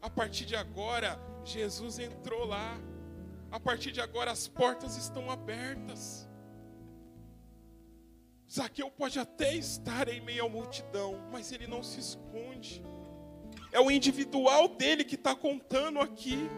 A 0.00 0.08
partir 0.08 0.44
de 0.44 0.56
agora, 0.56 1.20
Jesus 1.44 1.98
entrou 1.98 2.44
lá. 2.44 2.78
A 3.50 3.60
partir 3.60 3.92
de 3.92 4.00
agora, 4.00 4.30
as 4.30 4.48
portas 4.48 4.96
estão 4.96 5.30
abertas. 5.30 6.28
Zaqueu 8.50 8.90
pode 8.90 9.18
até 9.18 9.54
estar 9.54 10.08
em 10.08 10.20
meio 10.20 10.46
à 10.46 10.48
multidão, 10.48 11.20
mas 11.32 11.52
ele 11.52 11.66
não 11.66 11.82
se 11.82 11.98
esconde. 12.00 12.82
É 13.72 13.80
o 13.80 13.90
individual 13.90 14.68
dele 14.68 15.04
que 15.04 15.16
está 15.16 15.34
contando 15.34 15.98
aqui. 15.98 16.48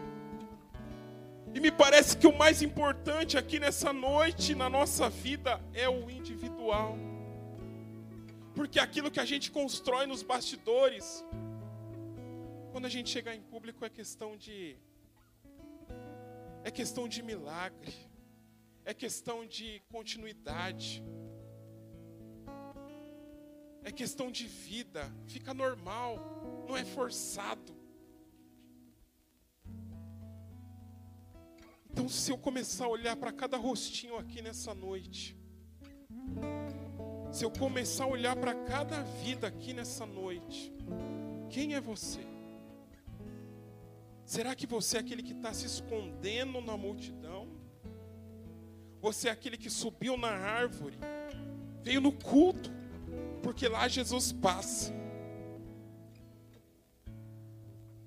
E 1.53 1.59
me 1.59 1.71
parece 1.71 2.15
que 2.15 2.27
o 2.27 2.37
mais 2.37 2.61
importante 2.61 3.37
aqui 3.37 3.59
nessa 3.59 3.91
noite, 3.91 4.53
na 4.53 4.69
nossa 4.69 5.09
vida, 5.09 5.59
é 5.73 5.89
o 5.89 6.09
individual. 6.09 6.95
Porque 8.55 8.79
aquilo 8.79 9.11
que 9.11 9.19
a 9.19 9.25
gente 9.25 9.51
constrói 9.51 10.05
nos 10.05 10.23
bastidores, 10.23 11.25
quando 12.71 12.85
a 12.85 12.89
gente 12.89 13.09
chegar 13.09 13.35
em 13.35 13.41
público 13.41 13.85
é 13.85 13.89
questão 13.89 14.35
de 14.37 14.77
é 16.63 16.71
questão 16.71 17.07
de 17.07 17.23
milagre, 17.23 17.93
é 18.83 18.93
questão 18.93 19.45
de 19.45 19.81
continuidade, 19.89 21.03
é 23.83 23.91
questão 23.91 24.29
de 24.29 24.45
vida, 24.45 25.09
fica 25.25 25.53
normal, 25.53 26.65
não 26.67 26.75
é 26.75 26.83
forçado. 26.83 27.79
Então, 31.89 32.07
se 32.07 32.31
eu 32.31 32.37
começar 32.37 32.85
a 32.85 32.89
olhar 32.89 33.15
para 33.15 33.31
cada 33.31 33.57
rostinho 33.57 34.17
aqui 34.17 34.41
nessa 34.41 34.73
noite, 34.75 35.35
se 37.31 37.45
eu 37.45 37.51
começar 37.51 38.05
a 38.05 38.07
olhar 38.07 38.35
para 38.35 38.55
cada 38.55 39.03
vida 39.03 39.47
aqui 39.47 39.71
nessa 39.73 40.05
noite, 40.05 40.73
quem 41.49 41.75
é 41.75 41.81
você? 41.81 42.25
Será 44.25 44.55
que 44.55 44.65
você 44.65 44.97
é 44.97 44.99
aquele 44.99 45.23
que 45.23 45.33
está 45.33 45.53
se 45.53 45.65
escondendo 45.65 46.59
na 46.61 46.75
multidão? 46.75 47.47
Você 49.01 49.27
é 49.27 49.31
aquele 49.31 49.57
que 49.57 49.69
subiu 49.69 50.17
na 50.17 50.29
árvore, 50.29 50.97
veio 51.81 52.01
no 52.01 52.11
culto, 52.11 52.71
porque 53.41 53.67
lá 53.67 53.87
Jesus 53.87 54.31
passa. 54.31 54.93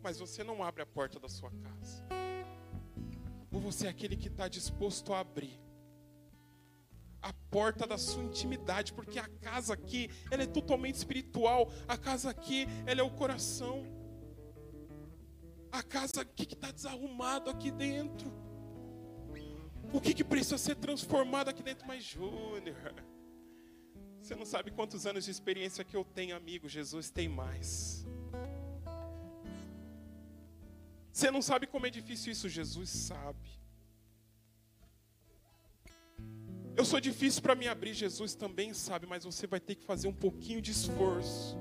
Mas 0.02 0.18
você 0.18 0.42
não 0.42 0.62
abre 0.62 0.82
a 0.82 0.86
porta 0.86 1.18
da 1.20 1.28
sua 1.28 1.50
casa. 1.50 2.04
Ou 3.52 3.60
você 3.60 3.86
é 3.86 3.90
aquele 3.90 4.16
que 4.16 4.28
está 4.28 4.48
disposto 4.48 5.12
a 5.12 5.20
abrir 5.20 5.61
a 7.22 7.32
porta 7.50 7.86
da 7.86 7.96
sua 7.96 8.22
intimidade, 8.24 8.92
porque 8.92 9.18
a 9.18 9.28
casa 9.28 9.72
aqui, 9.72 10.10
ela 10.30 10.42
é 10.42 10.46
totalmente 10.46 10.96
espiritual. 10.96 11.70
A 11.86 11.96
casa 11.96 12.30
aqui, 12.30 12.66
ela 12.84 13.00
é 13.00 13.04
o 13.04 13.10
coração. 13.10 13.84
A 15.70 15.82
casa 15.82 16.22
aqui 16.22 16.44
que 16.44 16.54
está 16.54 16.72
desarrumado 16.72 17.48
aqui 17.48 17.70
dentro. 17.70 18.30
O 19.92 20.00
que, 20.00 20.12
que 20.12 20.24
precisa 20.24 20.58
ser 20.58 20.74
transformado 20.76 21.48
aqui 21.48 21.62
dentro? 21.62 21.86
Mas, 21.86 22.02
Júnior, 22.02 22.76
você 24.20 24.34
não 24.34 24.44
sabe 24.44 24.70
quantos 24.70 25.06
anos 25.06 25.24
de 25.24 25.30
experiência 25.30 25.84
que 25.84 25.96
eu 25.96 26.04
tenho, 26.04 26.34
amigo. 26.34 26.68
Jesus 26.68 27.08
tem 27.08 27.28
mais. 27.28 28.04
Você 31.12 31.30
não 31.30 31.42
sabe 31.42 31.66
como 31.66 31.86
é 31.86 31.90
difícil 31.90 32.32
isso, 32.32 32.48
Jesus 32.48 32.88
sabe. 32.90 33.61
Eu 36.74 36.84
sou 36.84 36.98
difícil 37.00 37.42
para 37.42 37.54
me 37.54 37.68
abrir, 37.68 37.92
Jesus 37.92 38.34
também 38.34 38.72
sabe, 38.72 39.06
mas 39.06 39.24
você 39.24 39.46
vai 39.46 39.60
ter 39.60 39.74
que 39.74 39.84
fazer 39.84 40.08
um 40.08 40.12
pouquinho 40.12 40.60
de 40.60 40.70
esforço. 40.70 41.56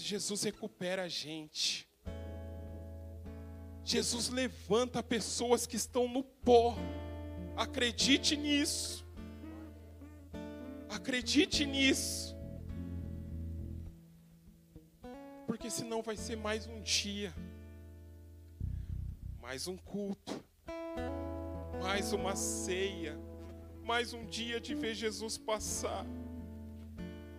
Jesus 0.00 0.42
recupera 0.42 1.04
a 1.04 1.08
gente. 1.08 1.88
Jesus 3.84 4.28
levanta 4.28 5.02
pessoas 5.02 5.66
que 5.66 5.76
estão 5.76 6.08
no 6.08 6.22
pó. 6.22 6.76
Acredite 7.56 8.36
nisso. 8.36 9.06
Acredite 10.88 11.66
nisso. 11.66 12.36
Porque 15.46 15.70
senão 15.70 16.02
vai 16.02 16.16
ser 16.16 16.36
mais 16.36 16.66
um 16.66 16.80
dia, 16.80 17.34
mais 19.40 19.68
um 19.68 19.76
culto 19.76 20.42
mais 21.82 22.12
uma 22.12 22.36
ceia, 22.36 23.18
mais 23.82 24.12
um 24.12 24.24
dia 24.24 24.60
de 24.60 24.72
ver 24.72 24.94
Jesus 24.94 25.36
passar. 25.36 26.06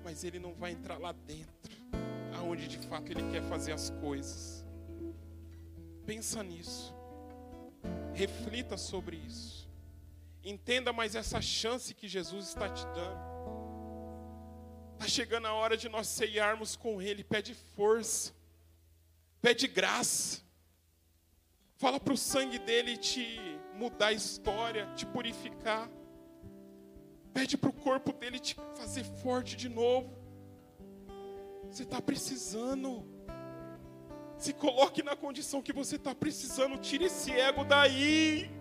Mas 0.03 0.25
ele 0.25 0.37
não 0.37 0.53
vai 0.53 0.71
entrar 0.71 0.97
lá 0.97 1.13
dentro, 1.13 1.71
aonde 2.37 2.67
de 2.67 2.77
fato 2.79 3.09
ele 3.09 3.23
quer 3.31 3.41
fazer 3.43 3.71
as 3.71 3.89
coisas. 3.89 4.65
Pensa 6.05 6.43
nisso. 6.43 6.93
Reflita 8.13 8.77
sobre 8.77 9.15
isso. 9.15 9.69
Entenda 10.43 10.91
mais 10.91 11.15
essa 11.15 11.41
chance 11.41 11.93
que 11.93 12.07
Jesus 12.07 12.49
está 12.49 12.67
te 12.67 12.85
dando. 12.87 13.33
Está 14.93 15.07
chegando 15.07 15.47
a 15.47 15.53
hora 15.53 15.77
de 15.77 15.87
nós 15.87 16.07
ceiarmos 16.07 16.75
com 16.75 17.01
Ele. 17.01 17.23
Pede 17.23 17.53
força, 17.53 18.33
pede 19.41 19.67
graça. 19.67 20.41
Fala 21.77 21.97
para 21.97 22.13
o 22.13 22.17
sangue 22.17 22.59
dele 22.59 22.97
te 22.97 23.57
mudar 23.75 24.07
a 24.07 24.13
história, 24.13 24.87
te 24.95 25.05
purificar. 25.05 25.89
Pede 27.33 27.57
para 27.57 27.69
o 27.69 27.73
corpo 27.73 28.13
dele 28.13 28.39
te 28.39 28.55
fazer 28.75 29.03
forte 29.03 29.55
de 29.55 29.67
novo. 29.67 30.15
Você 31.69 31.83
está 31.83 32.01
precisando. 32.01 33.03
Se 34.37 34.53
coloque 34.53 35.01
na 35.01 35.15
condição 35.15 35.61
que 35.61 35.73
você 35.73 35.95
está 35.95 36.13
precisando. 36.13 36.77
Tire 36.77 37.05
esse 37.05 37.31
ego 37.31 37.63
daí. 37.63 38.51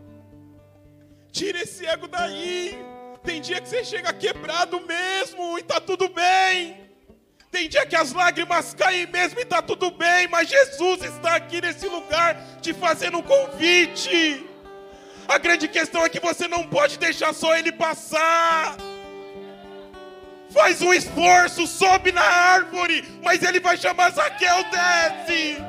Tire 1.31 1.61
esse 1.61 1.85
ego 1.87 2.09
daí. 2.09 2.75
Tem 3.23 3.41
dia 3.41 3.61
que 3.61 3.69
você 3.69 3.85
chega 3.85 4.13
quebrado 4.13 4.81
mesmo 4.81 5.59
e 5.59 5.61
está 5.61 5.81
tudo 5.81 6.09
bem. 6.09 6.83
Tem 7.51 7.69
dia 7.69 7.85
que 7.85 7.95
as 7.95 8.13
lágrimas 8.13 8.73
caem 8.73 9.07
mesmo 9.07 9.39
e 9.39 9.43
está 9.43 9.61
tudo 9.61 9.91
bem, 9.91 10.27
mas 10.29 10.49
Jesus 10.49 11.03
está 11.03 11.37
aqui 11.37 11.61
nesse 11.61 11.87
lugar 11.87 12.35
te 12.63 12.73
fazendo 12.73 13.19
um 13.19 13.23
convite. 13.23 14.52
A 15.29 15.39
grande 15.39 15.69
questão 15.69 16.05
é 16.05 16.09
que 16.09 16.21
você 16.21 16.47
não 16.49 16.67
pode 16.67 16.99
deixar 16.99 17.33
só 17.33 17.57
ele 17.57 17.73
passar. 17.73 18.77
Faz 20.51 20.83
um 20.83 20.93
esforço, 20.93 21.67
sobe 21.67 22.13
na 22.13 22.23
árvore, 22.23 23.09
mas 23.23 23.43
ele 23.43 23.59
vai 23.59 23.77
chamar 23.77 24.11
Zaqueu, 24.11 24.65
desce. 24.71 25.63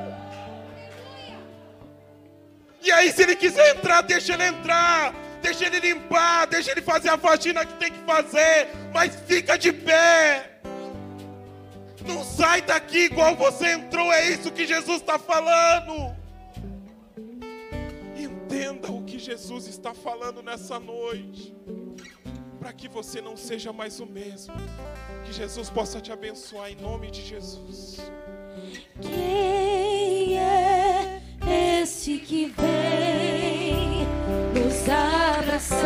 E 2.81 2.91
aí, 2.91 3.11
se 3.13 3.23
ele 3.23 3.35
quiser 3.35 3.75
entrar, 3.75 4.01
deixa 4.01 4.33
ele 4.33 4.43
entrar, 4.43 5.13
deixa 5.41 5.65
ele 5.65 5.79
limpar, 5.79 6.47
deixa 6.47 6.71
ele 6.71 6.81
fazer 6.81 7.09
a 7.09 7.17
faxina 7.17 7.65
que 7.65 7.73
tem 7.75 7.91
que 7.91 7.99
fazer, 8.05 8.67
mas 8.93 9.15
fica 9.25 9.57
de 9.57 9.71
pé. 9.71 10.49
Não 12.05 12.21
sai 12.25 12.61
daqui 12.61 13.05
igual 13.05 13.35
você 13.37 13.71
entrou, 13.71 14.11
é 14.11 14.27
isso 14.27 14.51
que 14.51 14.67
Jesus 14.67 14.99
está 14.99 15.17
falando. 15.17 16.13
Jesus 19.23 19.67
está 19.67 19.93
falando 19.93 20.43
nessa 20.43 20.77
noite, 20.77 21.55
para 22.59 22.73
que 22.73 22.89
você 22.89 23.21
não 23.21 23.37
seja 23.37 23.71
mais 23.71 24.01
o 24.01 24.05
mesmo. 24.05 24.53
Que 25.23 25.31
Jesus 25.31 25.69
possa 25.69 26.01
te 26.01 26.11
abençoar 26.11 26.69
em 26.69 26.75
nome 26.75 27.09
de 27.09 27.21
Jesus. 27.21 27.99
Quem 29.01 30.37
é 30.37 31.21
esse 31.81 32.19
que 32.19 32.47
vem 32.47 34.05
nos 34.53 34.89
abraçando? 35.39 35.83